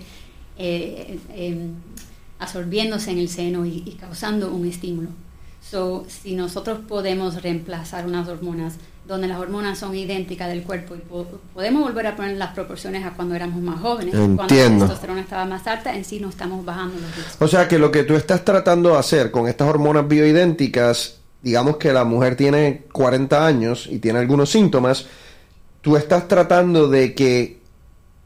eh, 0.57 1.17
eh, 1.31 1.69
absorbiéndose 2.39 3.11
en 3.11 3.19
el 3.19 3.29
seno 3.29 3.65
y, 3.65 3.97
causando 3.99 4.51
un 4.51 4.67
estímulo. 4.67 5.09
So, 5.61 6.05
si 6.07 6.35
nosotros 6.35 6.79
podemos 6.87 7.41
reemplazar 7.43 8.07
unas 8.07 8.27
hormonas 8.27 8.75
donde 9.05 9.27
las 9.27 9.39
hormonas 9.39 9.77
son 9.79 9.95
idénticas 9.95 10.47
del 10.47 10.61
cuerpo 10.61 10.95
y 10.95 10.99
podemos 11.53 11.83
volver 11.83 12.07
a 12.07 12.15
poner 12.15 12.37
las 12.37 12.53
proporciones 12.53 13.03
a 13.05 13.11
cuando 13.11 13.33
éramos 13.33 13.59
más 13.59 13.81
jóvenes, 13.81 14.13
cuando 14.13 14.43
la 14.43 14.47
testosterona 14.47 15.21
estaba 15.21 15.45
más 15.45 15.65
alta, 15.65 15.95
en 15.95 16.05
sí 16.05 16.19
no 16.19 16.29
estamos 16.29 16.63
bajando 16.63 16.93
los 16.99 17.15
riesgos. 17.15 17.35
O 17.39 17.47
sea 17.47 17.67
que 17.67 17.79
lo 17.79 17.91
que 17.91 18.03
tú 18.03 18.15
estás 18.15 18.45
tratando 18.45 18.91
de 18.91 18.99
hacer 18.99 19.31
con 19.31 19.47
estas 19.47 19.67
hormonas 19.67 20.07
bioidénticas, 20.07 21.17
digamos 21.41 21.77
que 21.77 21.91
la 21.91 22.03
mujer 22.03 22.35
tiene 22.35 22.83
40 22.93 23.45
años 23.45 23.87
y 23.89 23.97
tiene 23.97 24.19
algunos 24.19 24.51
síntomas, 24.51 25.07
tú 25.81 25.97
estás 25.97 26.27
tratando 26.27 26.87
de 26.87 27.15
que 27.15 27.58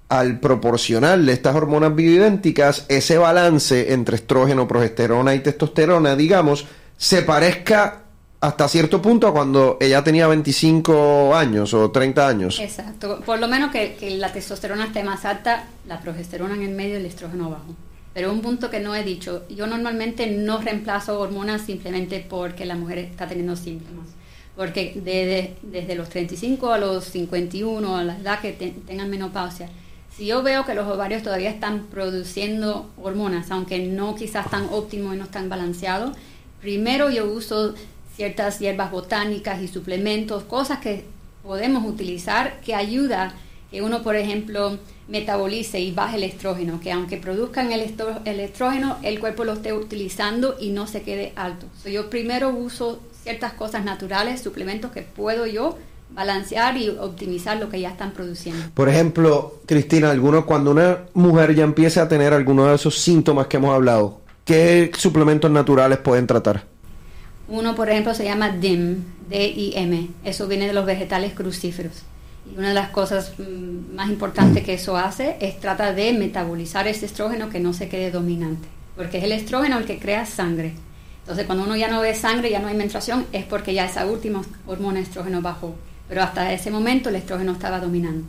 al 0.09 0.39
proporcionarle 0.39 1.33
estas 1.33 1.55
hormonas 1.55 1.95
bioidénticas, 1.95 2.85
ese 2.87 3.17
balance 3.17 3.93
entre 3.93 4.17
estrógeno, 4.17 4.67
progesterona 4.67 5.33
y 5.33 5.39
testosterona, 5.39 6.15
digamos, 6.15 6.65
se 6.97 7.23
parezca 7.23 8.03
hasta 8.43 8.67
cierto 8.67 9.01
punto 9.01 9.27
a 9.27 9.31
cuando 9.31 9.77
ella 9.79 10.03
tenía 10.03 10.27
25 10.27 11.33
años 11.33 11.73
o 11.73 11.91
30 11.91 12.27
años. 12.27 12.59
Exacto, 12.59 13.21
por 13.25 13.39
lo 13.39 13.47
menos 13.47 13.71
que, 13.71 14.17
la 14.17 14.33
testosterona 14.33 14.87
esté 14.87 15.01
más 15.01 15.23
alta, 15.23 15.65
la 15.87 16.01
progesterona 16.01 16.53
en 16.55 16.63
el 16.63 16.71
medio 16.75 16.95
y 16.95 16.97
el 16.97 17.05
estrógeno 17.05 17.49
bajo. 17.49 17.73
Pero 18.13 18.31
un 18.31 18.41
punto 18.41 18.69
que 18.69 18.81
no 18.81 18.93
he 18.95 19.03
dicho, 19.03 19.43
yo 19.49 19.65
normalmente 19.65 20.27
no 20.27 20.59
reemplazo 20.59 21.19
hormonas 21.19 21.61
simplemente 21.61 22.25
porque 22.29 22.65
la 22.65 22.75
mujer 22.75 22.97
está 22.99 23.27
teniendo 23.27 23.55
síntomas. 23.55 24.07
Porque 24.57 24.91
desde, 24.93 25.55
desde 25.61 25.95
los 25.95 26.09
35 26.09 26.71
a 26.71 26.77
los 26.77 27.05
51, 27.05 27.97
a 27.97 28.03
la 28.03 28.17
edad 28.17 28.41
que 28.41 28.51
tengan 28.51 29.09
menopausia, 29.09 29.69
si 30.15 30.27
yo 30.27 30.43
veo 30.43 30.65
que 30.65 30.75
los 30.75 30.87
ovarios 30.87 31.23
todavía 31.23 31.49
están 31.49 31.87
produciendo 31.87 32.89
hormonas, 33.01 33.49
aunque 33.51 33.79
no 33.79 34.15
quizás 34.15 34.49
tan 34.49 34.67
óptimo 34.71 35.13
y 35.13 35.17
no 35.17 35.25
están 35.25 35.49
balanceados, 35.49 36.15
primero 36.61 37.09
yo 37.09 37.25
uso 37.25 37.73
ciertas 38.15 38.59
hierbas 38.59 38.91
botánicas 38.91 39.61
y 39.61 39.67
suplementos, 39.67 40.43
cosas 40.43 40.79
que 40.79 41.05
podemos 41.43 41.85
utilizar 41.85 42.61
que 42.61 42.75
ayuda 42.75 43.33
que 43.71 43.81
uno, 43.81 44.03
por 44.03 44.15
ejemplo, 44.15 44.77
metabolice 45.07 45.79
y 45.79 45.91
baje 45.91 46.17
el 46.17 46.23
estrógeno, 46.23 46.79
que 46.79 46.91
aunque 46.91 47.17
produzcan 47.17 47.71
el, 47.71 47.81
estrógeno, 47.81 48.97
el 49.01 49.19
cuerpo 49.19 49.45
lo 49.45 49.53
esté 49.53 49.73
utilizando 49.73 50.55
y 50.59 50.69
no 50.69 50.85
se 50.85 51.01
quede 51.01 51.33
alto. 51.35 51.65
yo 51.91 52.11
primero 52.11 52.51
uso 52.51 53.01
ciertas 53.23 53.53
cosas 53.53 53.83
naturales, 53.83 54.41
suplementos 54.41 54.91
que 54.91 55.01
puedo 55.01 55.47
yo 55.47 55.79
balancear 56.13 56.77
y 56.77 56.89
optimizar 56.89 57.57
lo 57.57 57.69
que 57.69 57.79
ya 57.79 57.89
están 57.89 58.11
produciendo. 58.11 58.63
Por 58.73 58.89
ejemplo, 58.89 59.59
Cristina, 59.65 60.11
algunos 60.11 60.45
cuando 60.45 60.71
una 60.71 60.99
mujer 61.13 61.55
ya 61.55 61.63
empieza 61.63 62.03
a 62.03 62.07
tener 62.07 62.33
algunos 62.33 62.69
de 62.69 62.75
esos 62.75 62.97
síntomas 62.99 63.47
que 63.47 63.57
hemos 63.57 63.73
hablado, 63.73 64.21
¿qué 64.45 64.91
suplementos 64.97 65.49
naturales 65.49 65.97
pueden 65.99 66.27
tratar? 66.27 66.65
Uno, 67.47 67.75
por 67.75 67.89
ejemplo, 67.89 68.13
se 68.13 68.23
llama 68.23 68.49
DIM, 68.49 69.03
D-I-M. 69.29 70.09
Eso 70.23 70.47
viene 70.47 70.67
de 70.67 70.73
los 70.73 70.85
vegetales 70.85 71.33
crucíferos. 71.33 72.03
Y 72.51 72.57
una 72.57 72.69
de 72.69 72.73
las 72.73 72.89
cosas 72.89 73.33
mm, 73.37 73.95
más 73.95 74.09
importantes 74.09 74.63
que 74.63 74.73
eso 74.73 74.97
hace 74.97 75.37
es 75.39 75.59
tratar 75.59 75.95
de 75.95 76.13
metabolizar 76.13 76.87
ese 76.87 77.05
estrógeno 77.05 77.49
que 77.49 77.59
no 77.59 77.73
se 77.73 77.89
quede 77.89 78.11
dominante. 78.11 78.67
Porque 78.95 79.17
es 79.17 79.23
el 79.23 79.31
estrógeno 79.31 79.77
el 79.77 79.85
que 79.85 79.99
crea 79.99 80.25
sangre. 80.25 80.73
Entonces, 81.21 81.45
cuando 81.45 81.63
uno 81.63 81.75
ya 81.75 81.87
no 81.87 82.01
ve 82.01 82.13
sangre, 82.15 82.49
ya 82.49 82.59
no 82.59 82.67
hay 82.67 82.75
menstruación, 82.75 83.25
es 83.31 83.45
porque 83.45 83.73
ya 83.73 83.85
esa 83.85 84.05
última 84.05 84.41
hormona 84.67 84.99
estrógeno 84.99 85.41
bajó. 85.41 85.73
Pero 86.13 86.25
hasta 86.25 86.53
ese 86.53 86.69
momento 86.69 87.09
el 87.09 87.15
estrógeno 87.15 87.53
estaba 87.53 87.79
dominante. 87.79 88.27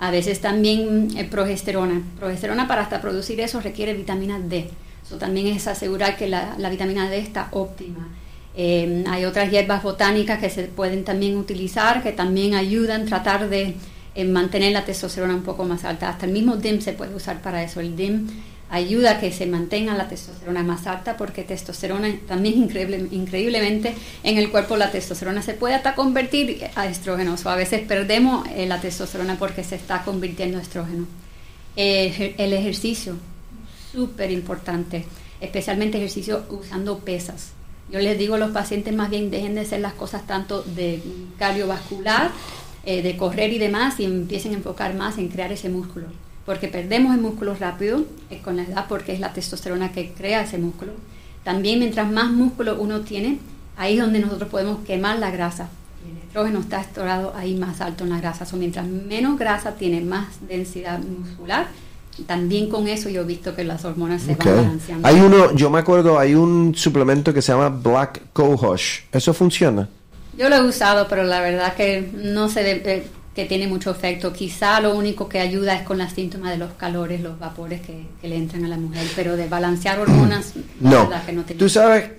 A 0.00 0.10
veces 0.10 0.38
también 0.42 1.08
eh, 1.16 1.24
progesterona. 1.24 2.02
Progesterona 2.18 2.68
para 2.68 2.82
hasta 2.82 3.00
producir 3.00 3.40
eso 3.40 3.58
requiere 3.58 3.94
vitamina 3.94 4.38
D. 4.38 4.68
Eso 5.02 5.16
también 5.16 5.46
es 5.46 5.66
asegurar 5.66 6.18
que 6.18 6.28
la, 6.28 6.56
vitamina 6.68 7.08
D 7.08 7.16
está 7.16 7.48
óptima. 7.52 8.06
Eh, 8.54 9.02
hay 9.08 9.24
otras 9.24 9.50
hierbas 9.50 9.82
botánicas 9.82 10.40
que 10.40 10.50
se 10.50 10.64
pueden 10.64 11.02
también 11.02 11.38
utilizar, 11.38 12.02
que 12.02 12.12
también 12.12 12.52
ayudan 12.52 13.04
a 13.04 13.06
tratar 13.06 13.48
de 13.48 13.76
eh, 14.14 14.24
mantener 14.26 14.72
la 14.72 14.84
testosterona 14.84 15.34
un 15.34 15.42
poco 15.42 15.64
más 15.64 15.86
alta. 15.86 16.10
Hasta 16.10 16.26
el 16.26 16.32
mismo 16.32 16.56
DIM 16.56 16.82
se 16.82 16.92
puede 16.92 17.14
usar 17.14 17.40
para 17.40 17.62
eso. 17.62 17.80
El 17.80 17.96
DIM 17.96 18.26
ayuda 18.70 19.12
a 19.12 19.20
que 19.20 19.32
se 19.32 19.46
mantenga 19.46 19.94
la 19.94 20.08
testosterona 20.08 20.62
más 20.62 20.86
alta 20.86 21.16
porque 21.16 21.42
testosterona 21.42 22.08
también 22.26 22.56
increíble, 22.56 23.08
increíblemente 23.10 23.94
en 24.22 24.38
el 24.38 24.50
cuerpo 24.50 24.76
la 24.76 24.92
testosterona 24.92 25.42
se 25.42 25.54
puede 25.54 25.74
hasta 25.74 25.96
convertir 25.96 26.64
a 26.76 26.86
estrógeno 26.86 27.34
o 27.44 27.48
a 27.48 27.56
veces 27.56 27.82
perdemos 27.82 28.46
eh, 28.54 28.66
la 28.66 28.80
testosterona 28.80 29.36
porque 29.38 29.64
se 29.64 29.74
está 29.74 30.02
convirtiendo 30.04 30.58
a 30.58 30.62
estrógeno. 30.62 31.06
El 31.76 32.52
ejercicio, 32.52 33.16
súper 33.92 34.30
importante, 34.30 35.04
especialmente 35.40 35.98
ejercicio 35.98 36.44
usando 36.50 36.98
pesas. 36.98 37.52
Yo 37.90 37.98
les 37.98 38.18
digo 38.18 38.36
a 38.36 38.38
los 38.38 38.50
pacientes 38.52 38.94
más 38.94 39.10
bien 39.10 39.30
dejen 39.30 39.54
de 39.54 39.62
hacer 39.62 39.80
las 39.80 39.94
cosas 39.94 40.26
tanto 40.26 40.62
de 40.62 41.02
cardiovascular, 41.38 42.30
eh, 42.84 43.02
de 43.02 43.16
correr 43.16 43.52
y 43.52 43.58
demás 43.58 43.98
y 43.98 44.04
empiecen 44.04 44.52
a 44.52 44.56
enfocar 44.56 44.94
más 44.94 45.18
en 45.18 45.28
crear 45.28 45.50
ese 45.50 45.68
músculo 45.68 46.06
porque 46.50 46.66
perdemos 46.66 47.14
el 47.14 47.20
músculo 47.20 47.54
rápido 47.54 48.02
eh, 48.28 48.40
con 48.42 48.56
la 48.56 48.64
edad, 48.64 48.86
porque 48.88 49.12
es 49.12 49.20
la 49.20 49.32
testosterona 49.32 49.92
que 49.92 50.10
crea 50.10 50.42
ese 50.42 50.58
músculo. 50.58 50.90
También 51.44 51.78
mientras 51.78 52.10
más 52.10 52.32
músculo 52.32 52.76
uno 52.80 53.02
tiene, 53.02 53.38
ahí 53.76 53.94
es 53.94 54.00
donde 54.00 54.18
nosotros 54.18 54.50
podemos 54.50 54.80
quemar 54.84 55.20
la 55.20 55.30
grasa. 55.30 55.68
El 56.04 56.26
estrógeno 56.26 56.58
está 56.58 56.80
estorado 56.80 57.32
ahí 57.36 57.54
más 57.54 57.80
alto 57.80 58.02
en 58.02 58.10
la 58.10 58.20
grasa. 58.20 58.44
O 58.52 58.56
mientras 58.56 58.84
menos 58.84 59.38
grasa 59.38 59.76
tiene, 59.76 60.00
más 60.00 60.26
densidad 60.48 60.98
muscular. 60.98 61.68
También 62.26 62.68
con 62.68 62.88
eso 62.88 63.08
yo 63.08 63.20
he 63.20 63.26
visto 63.26 63.54
que 63.54 63.62
las 63.62 63.84
hormonas 63.84 64.22
se 64.22 64.34
van 64.34 64.56
balanceando. 64.56 65.06
Hay 65.06 65.20
uno, 65.20 65.54
yo 65.54 65.70
me 65.70 65.78
acuerdo, 65.78 66.18
hay 66.18 66.34
un 66.34 66.74
suplemento 66.74 67.32
que 67.32 67.42
se 67.42 67.52
llama 67.52 67.68
Black 67.68 68.22
Cohosh. 68.32 69.02
¿Eso 69.12 69.32
funciona? 69.32 69.88
Yo 70.36 70.48
lo 70.48 70.56
he 70.56 70.62
usado, 70.62 71.06
pero 71.08 71.22
la 71.22 71.40
verdad 71.42 71.76
que 71.76 72.10
no 72.12 72.48
se 72.48 72.64
debe 72.64 73.04
que 73.34 73.44
tiene 73.46 73.66
mucho 73.66 73.90
efecto. 73.90 74.32
Quizá 74.32 74.80
lo 74.80 74.94
único 74.94 75.28
que 75.28 75.40
ayuda 75.40 75.74
es 75.74 75.82
con 75.82 75.98
las 75.98 76.12
síntomas 76.12 76.50
de 76.50 76.58
los 76.58 76.72
calores, 76.72 77.20
los 77.20 77.38
vapores 77.38 77.80
que, 77.80 78.06
le 78.22 78.36
entran 78.36 78.64
a 78.64 78.68
la 78.68 78.76
mujer, 78.76 79.06
pero 79.14 79.36
de 79.36 79.48
balancear 79.48 80.00
hormonas, 80.00 80.54
no. 80.80 81.08
que 81.24 81.32
no 81.32 81.44
tiene. 81.44 81.58
Tú 81.58 81.68
sabes, 81.68 82.10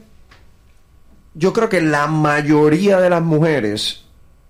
yo 1.33 1.53
creo 1.53 1.69
que 1.69 1.81
la 1.81 2.07
mayoría 2.07 2.99
de 2.99 3.09
las 3.09 3.21
mujeres 3.21 4.05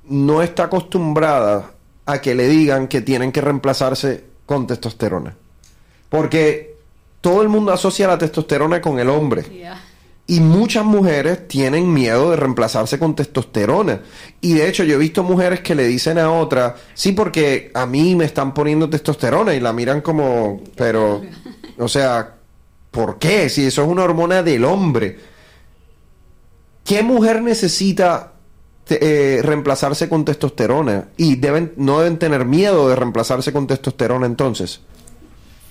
no 0.08 0.42
está 0.42 0.64
acostumbrada 0.64 1.72
a 2.06 2.22
que 2.22 2.36
le 2.36 2.48
digan 2.48 2.88
que 2.88 3.02
tienen 3.02 3.32
que 3.32 3.42
reemplazarse 3.42 4.24
con 4.46 4.68
testosterona. 4.68 5.36
Porque 6.10 6.76
todo 7.22 7.42
el 7.42 7.50
mundo 7.50 7.72
asocia 7.72 8.08
la 8.08 8.18
testosterona 8.18 8.82
con 8.82 9.00
el 9.00 9.10
hombre. 9.10 9.46
Y 10.32 10.40
muchas 10.40 10.86
mujeres 10.86 11.46
tienen 11.50 11.92
miedo 11.92 12.32
de 12.32 12.38
reemplazarse 12.38 12.98
con 12.98 13.18
testosterona. 13.18 14.00
Y 14.40 14.54
de 14.54 14.70
hecho 14.70 14.86
yo 14.86 14.96
he 14.96 14.98
visto 14.98 15.26
mujeres 15.26 15.60
que 15.60 15.76
le 15.76 15.86
dicen 15.86 16.18
a 16.18 16.32
otra, 16.32 16.78
sí, 16.94 17.12
porque 17.12 17.70
a 17.74 17.86
mí 17.86 18.16
me 18.16 18.24
están 18.24 18.54
poniendo 18.54 18.90
testosterona 18.90 19.54
y 19.54 19.60
la 19.60 19.74
miran 19.74 20.00
como, 20.00 20.62
pero, 20.78 21.22
o 21.78 21.88
sea, 21.90 22.36
¿por 22.92 23.20
qué? 23.20 23.50
Si 23.50 23.66
eso 23.66 23.82
es 23.82 23.90
una 23.90 24.04
hormona 24.04 24.42
del 24.42 24.64
hombre. 24.64 25.20
¿Qué 26.86 27.04
mujer 27.04 27.42
necesita 27.42 28.32
eh, 28.90 29.42
reemplazarse 29.44 30.08
con 30.08 30.24
testosterona? 30.24 31.10
Y 31.18 31.36
deben, 31.36 31.74
no 31.76 32.00
deben 32.00 32.18
tener 32.18 32.46
miedo 32.46 32.88
de 32.88 32.96
reemplazarse 32.96 33.52
con 33.52 33.68
testosterona 33.68 34.28
entonces. 34.28 34.80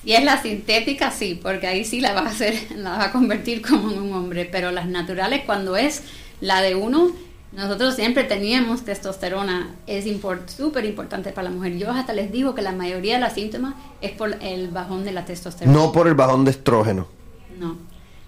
Y 0.05 0.13
es 0.13 0.25
la 0.25 0.41
sintética, 0.41 1.11
sí, 1.11 1.39
porque 1.41 1.67
ahí 1.67 1.85
sí 1.85 2.01
la 2.01 2.15
va 2.15 2.21
a 2.21 2.29
hacer, 2.29 2.55
la 2.77 2.91
va 2.91 3.05
a 3.07 3.13
convertir 3.13 3.63
como 3.63 3.93
un 3.93 4.13
hombre, 4.13 4.47
pero 4.47 4.71
las 4.71 4.87
naturales 4.87 5.43
cuando 5.45 5.77
es 5.77 6.03
la 6.41 6.63
de 6.63 6.75
uno, 6.75 7.11
nosotros 7.53 7.97
siempre 7.97 8.25
teníamos 8.25 8.85
testosterona, 8.85 9.75
es 9.87 10.07
súper 10.57 10.85
importante 10.85 11.33
para 11.33 11.49
la 11.49 11.55
mujer. 11.55 11.77
Yo 11.77 11.91
hasta 11.91 12.13
les 12.13 12.31
digo 12.31 12.55
que 12.55 12.63
la 12.63 12.73
mayoría 12.73 13.17
de 13.17 13.21
los 13.21 13.33
síntomas 13.33 13.75
es 14.01 14.13
por 14.13 14.37
el 14.41 14.69
bajón 14.69 15.05
de 15.05 15.13
la 15.13 15.25
testosterona. 15.25 15.77
No 15.77 15.93
por 15.93 16.07
el 16.07 16.15
bajón 16.15 16.45
de 16.45 16.53
estrógeno. 16.53 17.09
No, 17.59 17.77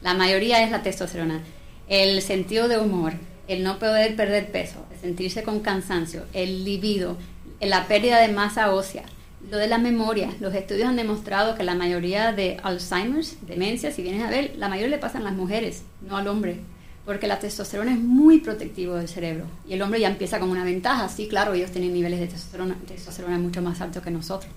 la 0.02 0.14
mayoría 0.14 0.62
es 0.64 0.70
la 0.70 0.82
testosterona. 0.82 1.40
El 1.88 2.20
sentido 2.20 2.68
de 2.68 2.78
humor, 2.78 3.14
el 3.48 3.62
no 3.62 3.78
poder 3.78 4.16
perder 4.16 4.50
peso, 4.50 4.85
el 4.92 5.00
sentirse 5.00 5.42
con 5.42 5.61
cansancio, 5.61 6.24
el 6.32 6.64
libido, 6.64 7.16
la 7.61 7.87
pérdida 7.87 8.18
de 8.20 8.28
masa 8.28 8.72
ósea, 8.72 9.04
lo 9.50 9.59
de 9.59 9.66
la 9.66 9.78
memoria, 9.78 10.31
los 10.40 10.55
estudios 10.55 10.88
han 10.88 10.96
demostrado 10.96 11.55
que 11.57 11.64
la 11.64 11.74
mayoría 11.74 12.33
de 12.33 12.59
Alzheimer's, 12.62 13.37
demencia, 13.46 13.90
si 13.90 14.02
vienes 14.02 14.22
a 14.22 14.31
ver, 14.31 14.55
la 14.57 14.68
mayoría 14.68 14.90
le 14.90 14.98
pasan 14.98 15.22
a 15.22 15.24
las 15.26 15.35
mujeres, 15.35 15.83
no 16.00 16.16
al 16.16 16.28
hombre, 16.28 16.61
porque 17.05 17.26
la 17.26 17.38
testosterona 17.38 17.92
es 17.92 17.98
muy 17.98 18.38
protectivo 18.38 18.94
del 18.94 19.09
cerebro 19.09 19.46
y 19.68 19.72
el 19.74 19.83
hombre 19.83 20.00
ya 20.00 20.09
empieza 20.09 20.38
con 20.38 20.50
una 20.50 20.64
ventaja. 20.64 21.09
Sí, 21.09 21.26
claro, 21.28 21.55
ellos 21.55 21.70
tienen 21.70 21.92
niveles 21.92 22.20
de 22.20 22.28
testosterona, 22.28 22.76
testosterona 22.87 23.38
mucho 23.38 23.61
más 23.62 23.81
altos 23.81 24.02
que 24.02 24.11
nosotros, 24.11 24.52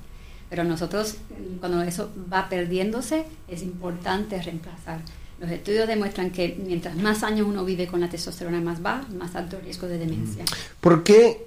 pero 0.50 0.64
nosotros, 0.64 1.16
cuando 1.60 1.82
eso 1.82 2.12
va 2.32 2.48
perdiéndose, 2.48 3.26
es 3.48 3.64
importante 3.64 4.42
reemplazar. 4.42 5.00
Los 5.40 5.52
estudios 5.52 5.88
demuestran 5.88 6.30
que 6.30 6.58
mientras 6.66 6.96
más 6.96 7.24
años 7.24 7.48
uno 7.48 7.66
vive 7.66 7.88
con 7.88 8.00
la 8.00 8.10
testosterona 8.10 8.62
más 8.62 8.82
baja, 8.82 9.06
más 9.18 9.36
alto 9.36 9.60
riesgo 9.62 9.88
de 9.88 9.98
demencia. 9.98 10.46
¿Por 10.80 11.04
qué 11.04 11.46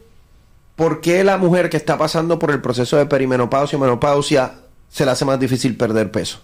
¿por 0.79 1.01
qué 1.01 1.25
la 1.25 1.37
mujer 1.39 1.69
que 1.69 1.77
está 1.77 1.99
pasando 1.99 2.39
por 2.39 2.53
el 2.53 2.63
proceso 2.63 2.97
de 2.97 3.05
perimenopausia 3.05 3.77
o 3.77 3.81
menopausia 3.81 4.53
se 4.89 5.05
le 5.05 5.11
hace 5.11 5.25
más 5.25 5.39
difícil 5.41 5.77
perder 5.77 6.13
peso? 6.13 6.39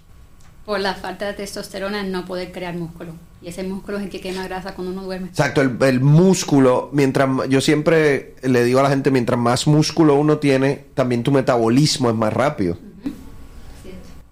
Por 0.66 0.80
la 0.80 0.94
falta 0.94 1.26
de 1.26 1.34
testosterona 1.34 2.02
no 2.02 2.24
poder 2.24 2.50
crear 2.50 2.74
músculo. 2.74 3.12
Y 3.40 3.48
ese 3.48 3.62
músculo 3.62 3.98
es 3.98 4.04
el 4.04 4.10
que 4.10 4.20
quema 4.20 4.42
grasa 4.42 4.74
cuando 4.74 4.92
uno 4.92 5.04
duerme. 5.04 5.28
Exacto, 5.28 5.60
el, 5.60 6.00
músculo, 6.00 6.90
mientras 6.92 7.28
yo 7.48 7.60
siempre 7.60 8.34
le 8.42 8.64
digo 8.64 8.80
a 8.80 8.82
la 8.82 8.88
gente, 8.88 9.12
mientras 9.12 9.38
más 9.38 9.68
músculo 9.68 10.16
uno 10.16 10.38
tiene, 10.38 10.86
también 10.94 11.22
tu 11.22 11.30
metabolismo 11.30 12.10
es 12.10 12.16
más 12.16 12.32
rápido. 12.32 12.76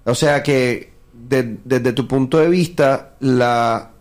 O 0.04 0.16
sea 0.16 0.42
que 0.42 0.90
desde 1.12 1.92
tu 1.92 2.08
punto 2.08 2.38
de 2.38 2.48
vista, 2.48 3.14
la, 3.20 3.92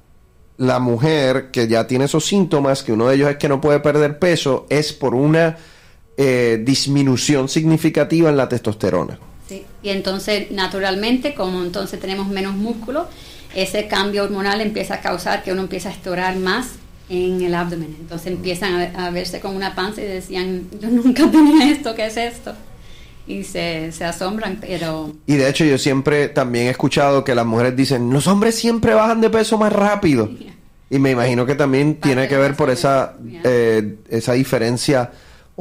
la 0.58 0.80
mujer 0.80 1.52
que 1.52 1.68
ya 1.68 1.86
tiene 1.86 2.06
esos 2.06 2.26
síntomas, 2.26 2.82
que 2.82 2.92
uno 2.92 3.08
de 3.08 3.16
ellos 3.16 3.30
es 3.30 3.38
que 3.38 3.50
no 3.50 3.62
puede 3.62 3.82
perder 3.82 4.18
peso, 4.18 4.66
es 4.70 4.94
por 4.94 5.14
una 5.14 5.58
eh, 6.18 6.62
disminución 6.64 7.50
significativa 7.50 8.30
en 8.30 8.38
la 8.38 8.50
testosterona. 8.50 9.18
Sí, 9.48 9.66
y 9.82 9.90
entonces 9.90 10.52
naturalmente, 10.52 11.34
como 11.34 11.62
entonces 11.64 12.00
tenemos 12.00 12.28
menos 12.28 12.56
músculo, 12.56 13.08
ese 13.56 13.88
cambio 13.88 14.24
hormonal 14.24 14.62
empieza 14.62 14.96
a 14.96 15.02
causar 15.02 15.44
que 15.44 15.52
uno 15.52 15.62
empieza 15.62 15.90
a 15.90 15.92
estorar 15.92 16.38
más 16.38 16.70
en 17.10 17.42
el 17.42 17.54
abdomen. 17.54 17.96
Entonces 18.00 18.28
empiezan 18.28 18.96
a, 18.96 19.10
verse 19.10 19.40
con 19.42 19.56
una 19.56 19.76
panza 19.76 20.02
y 20.02 20.06
decían, 20.06 20.68
yo 20.80 20.90
nunca 20.90 21.24
tenía 21.32 21.70
esto, 21.70 21.94
¿qué 21.94 22.06
es 22.06 22.18
esto? 22.18 22.54
Y 23.28 23.44
se, 23.44 23.92
se 23.92 24.06
asombran, 24.06 24.58
pero... 24.62 25.12
Y 25.28 25.36
de 25.36 25.50
hecho 25.50 25.66
yo 25.66 25.78
siempre 25.78 26.30
también 26.30 26.68
he 26.68 26.70
escuchado 26.72 27.24
que 27.24 27.36
las 27.36 27.46
mujeres 27.46 27.76
dicen, 27.76 28.12
los 28.12 28.28
hombres 28.28 28.56
siempre 28.56 28.94
bajan 28.94 29.22
de 29.22 29.30
peso 29.30 29.58
más 29.58 29.72
rápido. 29.72 30.30
Y 30.90 31.00
me 31.00 31.12
imagino 31.12 31.46
que 31.46 31.56
también 31.56 31.96
tiene 31.96 32.28
que 32.28 32.38
ver 32.38 32.56
por 32.56 32.70
esa, 32.70 33.16
eh, 33.44 33.96
esa 34.10 34.34
diferencia 34.34 35.12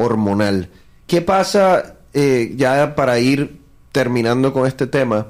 hormonal. 0.01 0.69
¿Qué 1.07 1.21
pasa, 1.21 1.97
eh, 2.13 2.53
ya 2.57 2.95
para 2.95 3.19
ir 3.19 3.61
terminando 3.93 4.53
con 4.53 4.67
este 4.67 4.87
tema? 4.87 5.27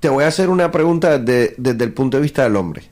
Te 0.00 0.08
voy 0.08 0.24
a 0.24 0.28
hacer 0.28 0.50
una 0.50 0.70
pregunta 0.70 1.18
desde 1.18 1.84
el 1.84 1.92
punto 1.92 2.16
de 2.16 2.22
vista 2.22 2.42
del 2.44 2.56
hombre. 2.56 2.90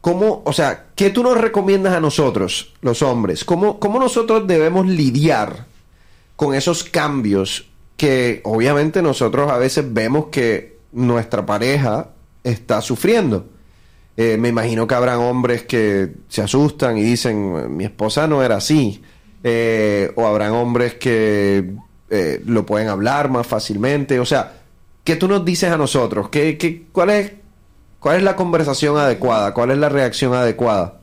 ¿Cómo, 0.00 0.42
o 0.44 0.52
sea, 0.52 0.86
qué 0.96 1.10
tú 1.10 1.22
nos 1.22 1.40
recomiendas 1.40 1.94
a 1.94 2.00
nosotros, 2.00 2.74
los 2.80 3.02
hombres? 3.02 3.44
¿Cómo, 3.44 3.78
cómo 3.78 4.00
nosotros 4.00 4.46
debemos 4.48 4.86
lidiar 4.86 5.66
con 6.34 6.54
esos 6.54 6.82
cambios 6.82 7.68
que 7.96 8.40
obviamente 8.44 9.00
nosotros 9.00 9.50
a 9.50 9.58
veces 9.58 9.94
vemos 9.94 10.26
que 10.26 10.78
nuestra 10.90 11.46
pareja 11.46 12.08
está 12.42 12.80
sufriendo? 12.80 13.46
Eh, 14.16 14.36
me 14.36 14.48
imagino 14.48 14.86
que 14.86 14.94
habrán 14.94 15.18
hombres 15.18 15.62
que 15.62 16.12
se 16.28 16.42
asustan 16.42 16.98
y 16.98 17.02
dicen, 17.02 17.76
mi 17.76 17.84
esposa 17.84 18.26
no 18.26 18.42
era 18.42 18.56
así. 18.56 19.02
Eh, 19.44 20.12
o 20.14 20.26
habrán 20.26 20.52
hombres 20.52 20.94
que 20.94 21.72
eh, 22.10 22.42
lo 22.46 22.64
pueden 22.66 22.88
hablar 22.88 23.30
más 23.30 23.46
fácilmente. 23.46 24.20
O 24.20 24.26
sea, 24.26 24.52
¿qué 25.04 25.16
tú 25.16 25.28
nos 25.28 25.44
dices 25.44 25.70
a 25.70 25.76
nosotros? 25.76 26.28
¿Qué, 26.28 26.58
qué, 26.58 26.84
cuál, 26.92 27.10
es, 27.10 27.32
¿Cuál 27.98 28.18
es 28.18 28.22
la 28.22 28.36
conversación 28.36 28.98
adecuada? 28.98 29.54
¿Cuál 29.54 29.70
es 29.72 29.78
la 29.78 29.88
reacción 29.88 30.34
adecuada? 30.34 31.00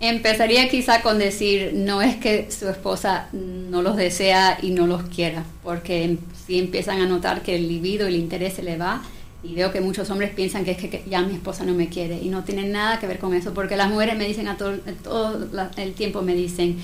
Empezaría 0.00 0.68
quizá 0.68 1.00
con 1.00 1.18
decir, 1.18 1.72
no 1.74 2.02
es 2.02 2.16
que 2.16 2.50
su 2.50 2.68
esposa 2.68 3.28
no 3.32 3.80
los 3.80 3.96
desea 3.96 4.58
y 4.60 4.70
no 4.70 4.86
los 4.86 5.04
quiera, 5.04 5.44
porque 5.62 6.18
si 6.46 6.58
empiezan 6.58 7.00
a 7.00 7.06
notar 7.06 7.42
que 7.42 7.54
el 7.54 7.68
libido, 7.68 8.06
el 8.06 8.16
interés 8.16 8.54
se 8.54 8.62
le 8.62 8.76
va, 8.76 9.02
y 9.44 9.54
veo 9.54 9.70
que 9.70 9.80
muchos 9.80 10.08
hombres 10.10 10.30
piensan 10.30 10.64
que 10.64 10.70
es 10.70 10.78
que, 10.78 11.04
ya 11.08 11.20
mi 11.20 11.34
esposa 11.34 11.64
no 11.64 11.74
me 11.74 11.88
quiere 11.88 12.18
y 12.20 12.28
no 12.28 12.44
tiene 12.44 12.66
nada 12.66 12.98
que 12.98 13.06
ver 13.06 13.18
con 13.18 13.34
eso, 13.34 13.52
porque 13.52 13.76
las 13.76 13.90
mujeres 13.90 14.16
me 14.16 14.26
dicen 14.26 14.48
a 14.48 14.56
todo, 14.56 14.78
todo 15.02 15.38
el 15.76 15.92
tiempo, 15.92 16.22
me 16.22 16.34
dicen, 16.34 16.78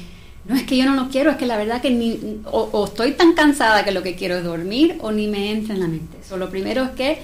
no 0.45 0.57
es 0.57 0.65
que 0.65 0.77
yo 0.77 0.85
no 0.85 0.95
lo 0.95 1.09
quiero, 1.09 1.31
es 1.31 1.37
que 1.37 1.47
la 1.47 1.57
verdad 1.57 1.81
que 1.81 1.91
ni, 1.91 2.41
o, 2.45 2.85
estoy 2.85 3.13
tan 3.13 3.33
cansada 3.35 3.85
que 3.85 3.93
lo 3.93 4.03
que 4.03 4.15
quiero 4.15 4.37
es 4.37 4.45
dormir 4.45 4.97
o 5.01 5.11
ni 5.11 5.27
me 5.27 5.51
entra 5.51 5.75
en 5.75 5.81
la 5.81 5.89
mente. 5.89 6.19
So, 6.27 6.37
lo 6.37 6.51
primero 6.51 6.85
es 6.85 6.91
que 6.91 7.23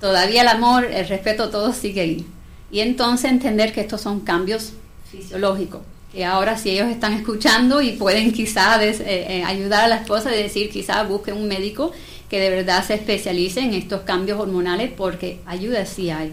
todavía 0.00 0.42
el 0.42 0.48
amor, 0.48 0.84
el 0.84 1.06
respeto, 1.08 1.50
todo 1.50 1.72
sigue 1.72 2.00
ahí. 2.00 2.26
Y 2.70 2.80
entonces 2.80 3.30
entender 3.30 3.72
que 3.72 3.80
estos 3.82 4.00
son 4.00 4.20
cambios 4.20 4.72
fisiológicos, 5.10 5.80
que 6.12 6.24
ahora 6.24 6.56
si 6.56 6.70
ellos 6.70 6.88
están 6.88 7.12
escuchando 7.14 7.82
y 7.82 7.92
pueden 7.92 8.32
quizás 8.32 8.80
eh, 8.80 8.96
eh, 9.00 9.44
ayudar 9.44 9.84
a 9.84 9.88
la 9.88 9.96
esposa 9.96 10.34
y 10.34 10.42
decir 10.42 10.70
quizás 10.70 11.08
busquen 11.08 11.36
un 11.36 11.48
médico 11.48 11.92
que 12.30 12.38
de 12.38 12.48
verdad 12.48 12.86
se 12.86 12.94
especialice 12.94 13.60
en 13.60 13.74
estos 13.74 14.02
cambios 14.02 14.38
hormonales 14.38 14.92
porque 14.96 15.40
ayuda 15.46 15.84
sí 15.84 16.10
hay. 16.10 16.32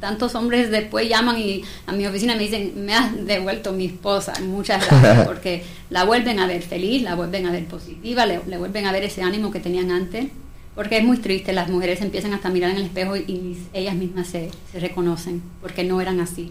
tantos 0.00 0.34
hombres 0.34 0.70
después 0.70 1.08
llaman 1.08 1.38
y 1.38 1.62
a 1.86 1.92
mi 1.92 2.04
oficina 2.06 2.34
me 2.34 2.42
dicen, 2.42 2.84
me 2.84 2.92
has 2.92 3.24
devuelto 3.24 3.72
mi 3.72 3.86
esposa, 3.86 4.34
muchas 4.42 4.84
gracias, 4.84 5.26
porque 5.26 5.62
la 5.90 6.04
vuelven 6.04 6.40
a 6.40 6.48
ver 6.48 6.62
feliz, 6.62 7.02
la 7.02 7.14
vuelven 7.14 7.46
a 7.46 7.52
ver 7.52 7.66
positiva, 7.66 8.26
le, 8.26 8.40
vuelven 8.58 8.84
a 8.86 8.92
ver 8.92 9.04
ese 9.04 9.22
ánimo 9.22 9.52
que 9.52 9.60
tenían 9.60 9.92
antes, 9.92 10.26
porque 10.74 10.98
es 10.98 11.04
muy 11.04 11.18
triste, 11.18 11.52
las 11.52 11.70
mujeres 11.70 12.02
empiezan 12.02 12.34
hasta 12.34 12.48
a 12.48 12.50
mirar 12.50 12.70
en 12.70 12.78
el 12.78 12.84
espejo 12.86 13.16
y, 13.16 13.56
ellas 13.72 13.94
mismas 13.94 14.26
se, 14.26 14.50
se 14.72 14.80
reconocen, 14.80 15.40
porque 15.62 15.84
no 15.84 16.00
eran 16.00 16.18
así. 16.18 16.50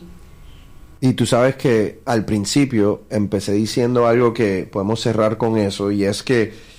Y 1.01 1.13
tú 1.13 1.25
sabes 1.25 1.57
que 1.57 1.99
al 2.05 2.25
principio 2.25 3.03
empecé 3.09 3.51
diciendo 3.51 4.07
algo 4.07 4.33
que 4.33 4.67
podemos 4.71 5.01
cerrar 5.01 5.37
con 5.37 5.57
eso, 5.57 5.91
y 5.91 6.05
es 6.05 6.23
que 6.23 6.76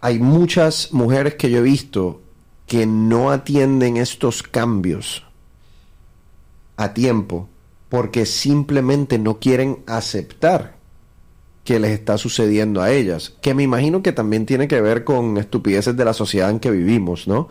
hay 0.00 0.18
muchas 0.18 0.92
mujeres 0.92 1.34
que 1.34 1.50
yo 1.50 1.58
he 1.58 1.62
visto 1.62 2.20
que 2.66 2.86
no 2.86 3.30
atienden 3.30 3.96
estos 3.96 4.42
cambios 4.42 5.24
a 6.76 6.92
tiempo 6.92 7.48
porque 7.88 8.26
simplemente 8.26 9.18
no 9.18 9.38
quieren 9.38 9.82
aceptar 9.86 10.76
que 11.64 11.80
les 11.80 11.90
está 11.90 12.16
sucediendo 12.18 12.80
a 12.80 12.92
ellas, 12.92 13.34
que 13.40 13.54
me 13.54 13.62
imagino 13.62 14.02
que 14.02 14.12
también 14.12 14.46
tiene 14.46 14.68
que 14.68 14.80
ver 14.80 15.04
con 15.04 15.36
estupideces 15.36 15.96
de 15.96 16.04
la 16.04 16.12
sociedad 16.12 16.50
en 16.50 16.60
que 16.60 16.70
vivimos, 16.70 17.26
¿no? 17.26 17.48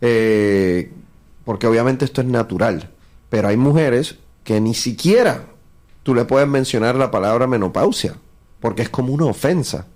Eh, 0.00 0.90
porque 1.44 1.66
obviamente 1.66 2.04
esto 2.04 2.20
es 2.20 2.26
natural, 2.26 2.90
pero 3.28 3.48
hay 3.48 3.56
mujeres 3.56 4.16
que 4.42 4.60
ni 4.60 4.74
siquiera 4.74 5.44
tú 6.02 6.14
le 6.14 6.24
puedes 6.24 6.48
mencionar 6.48 6.94
la 6.94 7.10
palabra 7.10 7.46
menopausia, 7.46 8.14
porque 8.60 8.82
es 8.82 8.88
como 8.88 9.12
una 9.12 9.26
ofensa. 9.26 9.86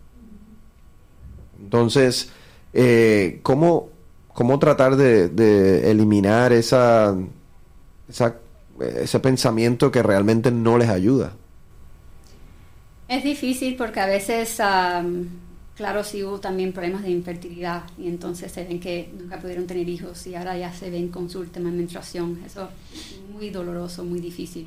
Entonces, 1.72 2.28
eh, 2.74 3.40
¿cómo, 3.42 3.88
tratar 4.60 4.94
de, 4.96 5.90
eliminar 5.90 6.52
esa, 6.52 7.16
ese 8.78 9.20
pensamiento 9.20 9.90
que 9.90 10.02
realmente 10.02 10.50
no 10.50 10.76
les 10.76 10.90
ayuda? 10.90 11.32
Es 13.08 13.24
difícil 13.24 13.76
porque 13.76 14.00
a 14.00 14.06
veces, 14.06 14.56
claro, 15.74 16.04
sí 16.04 16.22
hubo 16.22 16.40
también 16.40 16.74
problemas 16.74 17.04
de 17.04 17.10
infertilidad 17.10 17.84
y 17.96 18.08
entonces 18.08 18.52
se 18.52 18.64
ven 18.64 18.78
que 18.78 19.10
nunca 19.18 19.40
pudieron 19.40 19.66
tener 19.66 19.88
hijos 19.88 20.26
y 20.26 20.34
ahora 20.34 20.58
ya 20.58 20.74
se 20.74 20.90
ven 20.90 21.08
con 21.08 21.30
su 21.30 21.40
última 21.40 21.70
menstruación. 21.70 22.42
Eso 22.44 22.68
es 22.92 23.18
muy 23.32 23.48
doloroso, 23.48 24.04
muy 24.04 24.20
difícil. 24.20 24.66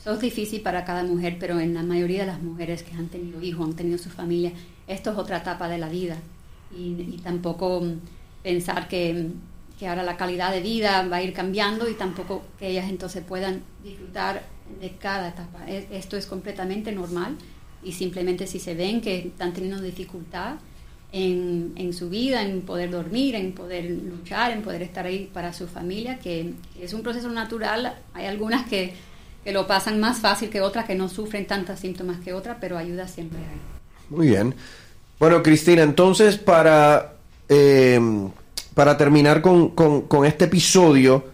Eso 0.00 0.14
es 0.14 0.20
difícil 0.20 0.60
para 0.60 0.84
cada 0.84 1.02
mujer, 1.02 1.36
pero 1.40 1.58
en 1.58 1.74
la 1.74 1.82
mayoría 1.82 2.20
de 2.20 2.26
las 2.26 2.40
mujeres 2.40 2.84
que 2.84 2.94
han 2.94 3.08
tenido 3.08 3.42
hijos, 3.42 3.66
han 3.66 3.74
tenido 3.74 3.98
su 3.98 4.10
familia, 4.10 4.52
esto 4.88 5.12
es 5.12 5.18
otra 5.18 5.38
etapa 5.38 5.68
de 5.68 5.78
la 5.78 5.88
vida. 5.88 6.16
Y, 6.76 7.18
tampoco 7.22 7.80
mm, 7.80 8.00
pensar 8.42 8.88
que, 8.88 9.28
que, 9.78 9.88
ahora 9.88 10.02
la 10.02 10.16
calidad 10.16 10.52
de 10.52 10.60
vida 10.60 11.06
va 11.08 11.16
a 11.16 11.22
ir 11.22 11.32
cambiando 11.32 11.88
y 11.88 11.94
tampoco 11.94 12.42
que 12.58 12.68
ellas 12.68 12.88
entonces 12.88 13.22
puedan 13.24 13.62
disfrutar 13.84 14.42
de 14.80 14.90
cada 14.96 15.28
etapa. 15.28 15.66
Esto 15.68 16.16
es 16.16 16.26
completamente 16.26 16.92
normal 16.92 17.36
y 17.82 17.92
simplemente 17.92 18.46
si 18.46 18.58
se 18.58 18.74
ven 18.74 19.00
que 19.00 19.18
están 19.18 19.52
teniendo 19.52 19.80
dificultad 19.80 20.56
en, 21.12 21.72
en, 21.76 21.94
su 21.94 22.10
vida, 22.10 22.42
en 22.42 22.62
poder 22.62 22.90
dormir, 22.90 23.34
en 23.34 23.52
poder 23.52 23.90
luchar, 23.90 24.50
en 24.50 24.62
poder 24.62 24.82
estar 24.82 25.06
ahí 25.06 25.30
para 25.32 25.54
su 25.54 25.66
familia, 25.66 26.18
que 26.18 26.52
es 26.78 26.92
un 26.92 27.02
proceso 27.02 27.30
natural. 27.30 27.94
Hay 28.12 28.26
algunas 28.26 28.68
que 28.68 28.92
que 29.44 29.52
lo 29.52 29.66
pasan 29.66 29.98
más 29.98 30.18
fácil 30.18 30.50
que 30.50 30.60
otras, 30.60 30.84
que 30.84 30.94
no 30.94 31.08
sufren 31.08 31.46
tantos 31.46 31.80
síntomas 31.80 32.20
que 32.20 32.34
otras, 32.34 32.58
pero 32.60 32.76
ayuda 32.76 33.08
siempre 33.08 33.38
hay. 33.38 33.77
Muy 34.10 34.28
bien. 34.28 34.54
Bueno, 35.18 35.42
Cristina, 35.42 35.82
entonces 35.82 36.38
para, 36.38 37.14
eh, 37.48 38.00
para 38.74 38.96
terminar 38.96 39.42
con, 39.42 39.70
con, 39.70 40.24
este 40.24 40.44
episodio, 40.44 41.24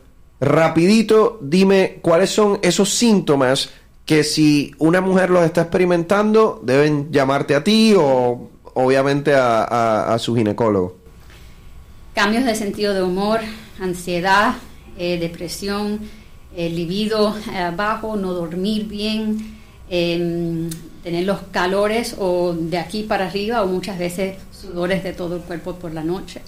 rapidito, 0.40 1.38
dime 1.42 1.98
cuáles 2.00 2.30
son 2.30 2.58
esos 2.62 2.90
síntomas 2.90 3.70
que 4.06 4.24
si 4.24 4.74
una 4.78 5.00
mujer 5.00 5.30
los 5.30 5.44
está 5.44 5.62
experimentando, 5.62 6.60
deben 6.62 7.12
llamarte 7.12 7.54
a 7.54 7.62
ti 7.62 7.94
o 7.96 8.50
obviamente 8.74 9.34
a, 9.34 10.16
su 10.18 10.34
ginecólogo. 10.34 10.96
Cambios 12.14 12.44
de 12.44 12.54
sentido 12.54 12.94
de 12.94 13.02
humor, 13.02 13.40
ansiedad, 13.80 14.54
eh, 14.98 15.18
depresión, 15.18 16.00
el 16.56 16.76
libido 16.76 17.36
eh, 17.52 17.72
bajo, 17.76 18.16
no 18.16 18.32
dormir 18.32 18.86
bien, 18.86 19.53
em, 19.88 20.70
tener 21.02 21.24
los 21.24 21.40
calores 21.50 22.16
o 22.18 22.54
de 22.54 22.78
aquí 22.78 23.02
para 23.02 23.26
arriba 23.26 23.62
o 23.62 23.66
muchas 23.66 23.98
veces 23.98 24.36
sudores 24.50 25.04
de 25.04 25.12
todo 25.12 25.36
el 25.36 25.42
cuerpo 25.42 25.74
por 25.74 25.92
la 25.92 26.02
noche. 26.02 26.40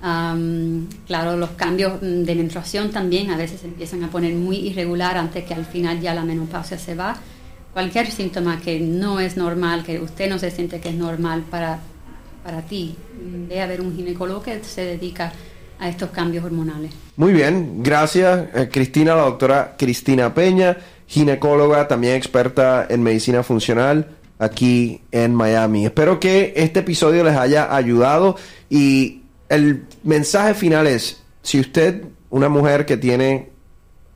claro, 0.00 1.36
los 1.36 1.50
cambios 1.50 2.00
de 2.00 2.34
menstruación 2.36 2.90
también 2.92 3.30
a 3.30 3.36
veces 3.36 3.64
empiezan 3.64 4.04
a 4.04 4.10
poner 4.10 4.32
muy 4.34 4.56
irregular 4.68 5.16
antes 5.18 5.44
que 5.44 5.54
al 5.54 5.64
final 5.64 6.00
ya 6.00 6.14
la 6.14 6.22
menopausia 6.22 6.78
se 6.78 6.94
va. 6.94 7.16
Cualquier 7.72 8.10
síntoma 8.10 8.60
que 8.60 8.78
no 8.78 9.18
es 9.18 9.36
normal, 9.36 9.82
que 9.82 9.98
usted 9.98 10.30
no 10.30 10.38
se 10.38 10.50
siente 10.50 10.80
que 10.80 10.90
es 10.90 10.94
normal 10.94 11.42
para, 11.50 11.80
para 12.44 12.62
ti, 12.62 12.94
ve 13.48 13.60
a 13.60 13.66
ver 13.66 13.80
un 13.80 13.94
ginecólogo 13.94 14.42
que 14.42 14.62
se 14.62 14.82
dedica 14.82 15.32
a 15.78 15.88
estos 15.88 16.10
cambios 16.10 16.44
hormonales. 16.44 16.92
Muy 17.16 17.32
bien, 17.32 17.82
gracias 17.82 18.48
eh, 18.54 18.68
Cristina, 18.70 19.14
la 19.14 19.22
doctora 19.22 19.74
Cristina 19.78 20.32
Peña, 20.32 20.76
ginecóloga, 21.08 21.88
también 21.88 22.14
experta 22.14 22.86
en 22.88 23.02
medicina 23.02 23.42
funcional 23.42 24.10
aquí 24.38 25.02
en 25.10 25.34
Miami. 25.34 25.86
Espero 25.86 26.20
que 26.20 26.52
este 26.54 26.80
episodio 26.80 27.24
les 27.24 27.36
haya 27.36 27.74
ayudado 27.74 28.36
y 28.70 29.22
el 29.48 29.84
mensaje 30.04 30.54
final 30.54 30.86
es, 30.86 31.22
si 31.42 31.58
usted, 31.58 32.04
una 32.30 32.48
mujer 32.48 32.86
que 32.86 32.96
tiene 32.96 33.50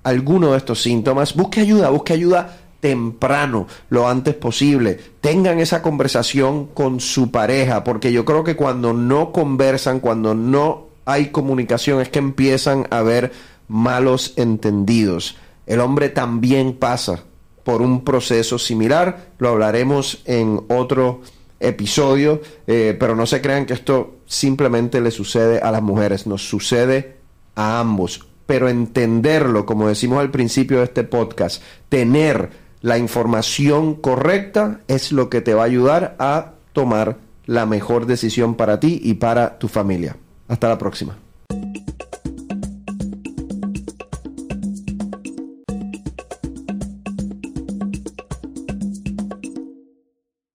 alguno 0.04 0.52
de 0.52 0.58
estos 0.58 0.82
síntomas, 0.82 1.34
busque 1.34 1.60
ayuda, 1.60 1.90
busque 1.90 2.12
ayuda 2.12 2.58
temprano, 2.80 3.68
lo 3.90 4.08
antes 4.08 4.34
posible. 4.34 4.98
Tengan 5.20 5.60
esa 5.60 5.82
conversación 5.82 6.66
con 6.66 7.00
su 7.00 7.30
pareja, 7.30 7.84
porque 7.84 8.12
yo 8.12 8.24
creo 8.24 8.44
que 8.44 8.56
cuando 8.56 8.92
no 8.92 9.32
conversan, 9.32 10.00
cuando 10.00 10.34
no 10.34 10.88
hay 11.04 11.26
comunicación 11.26 12.00
es 12.00 12.08
que 12.08 12.18
empiezan 12.18 12.86
a 12.90 12.98
haber 12.98 13.32
malos 13.68 14.34
entendidos. 14.36 15.36
El 15.66 15.80
hombre 15.80 16.08
también 16.08 16.74
pasa 16.74 17.22
por 17.64 17.82
un 17.82 18.04
proceso 18.04 18.58
similar, 18.58 19.32
lo 19.38 19.50
hablaremos 19.50 20.22
en 20.24 20.60
otro 20.68 21.20
episodio, 21.60 22.40
eh, 22.66 22.96
pero 22.98 23.14
no 23.14 23.26
se 23.26 23.40
crean 23.40 23.66
que 23.66 23.74
esto 23.74 24.16
simplemente 24.26 25.00
le 25.00 25.10
sucede 25.10 25.60
a 25.60 25.70
las 25.70 25.82
mujeres, 25.82 26.26
nos 26.26 26.48
sucede 26.48 27.16
a 27.54 27.80
ambos. 27.80 28.26
Pero 28.46 28.68
entenderlo, 28.68 29.64
como 29.64 29.88
decimos 29.88 30.18
al 30.18 30.30
principio 30.30 30.78
de 30.78 30.84
este 30.84 31.04
podcast, 31.04 31.62
tener 31.88 32.50
la 32.80 32.98
información 32.98 33.94
correcta 33.94 34.80
es 34.88 35.12
lo 35.12 35.30
que 35.30 35.40
te 35.40 35.54
va 35.54 35.62
a 35.62 35.66
ayudar 35.66 36.16
a 36.18 36.54
tomar 36.72 37.18
la 37.46 37.64
mejor 37.66 38.06
decisión 38.06 38.56
para 38.56 38.80
ti 38.80 39.00
y 39.02 39.14
para 39.14 39.58
tu 39.58 39.68
familia. 39.68 40.16
Hasta 40.48 40.68
la 40.68 40.78
próxima. 40.78 41.16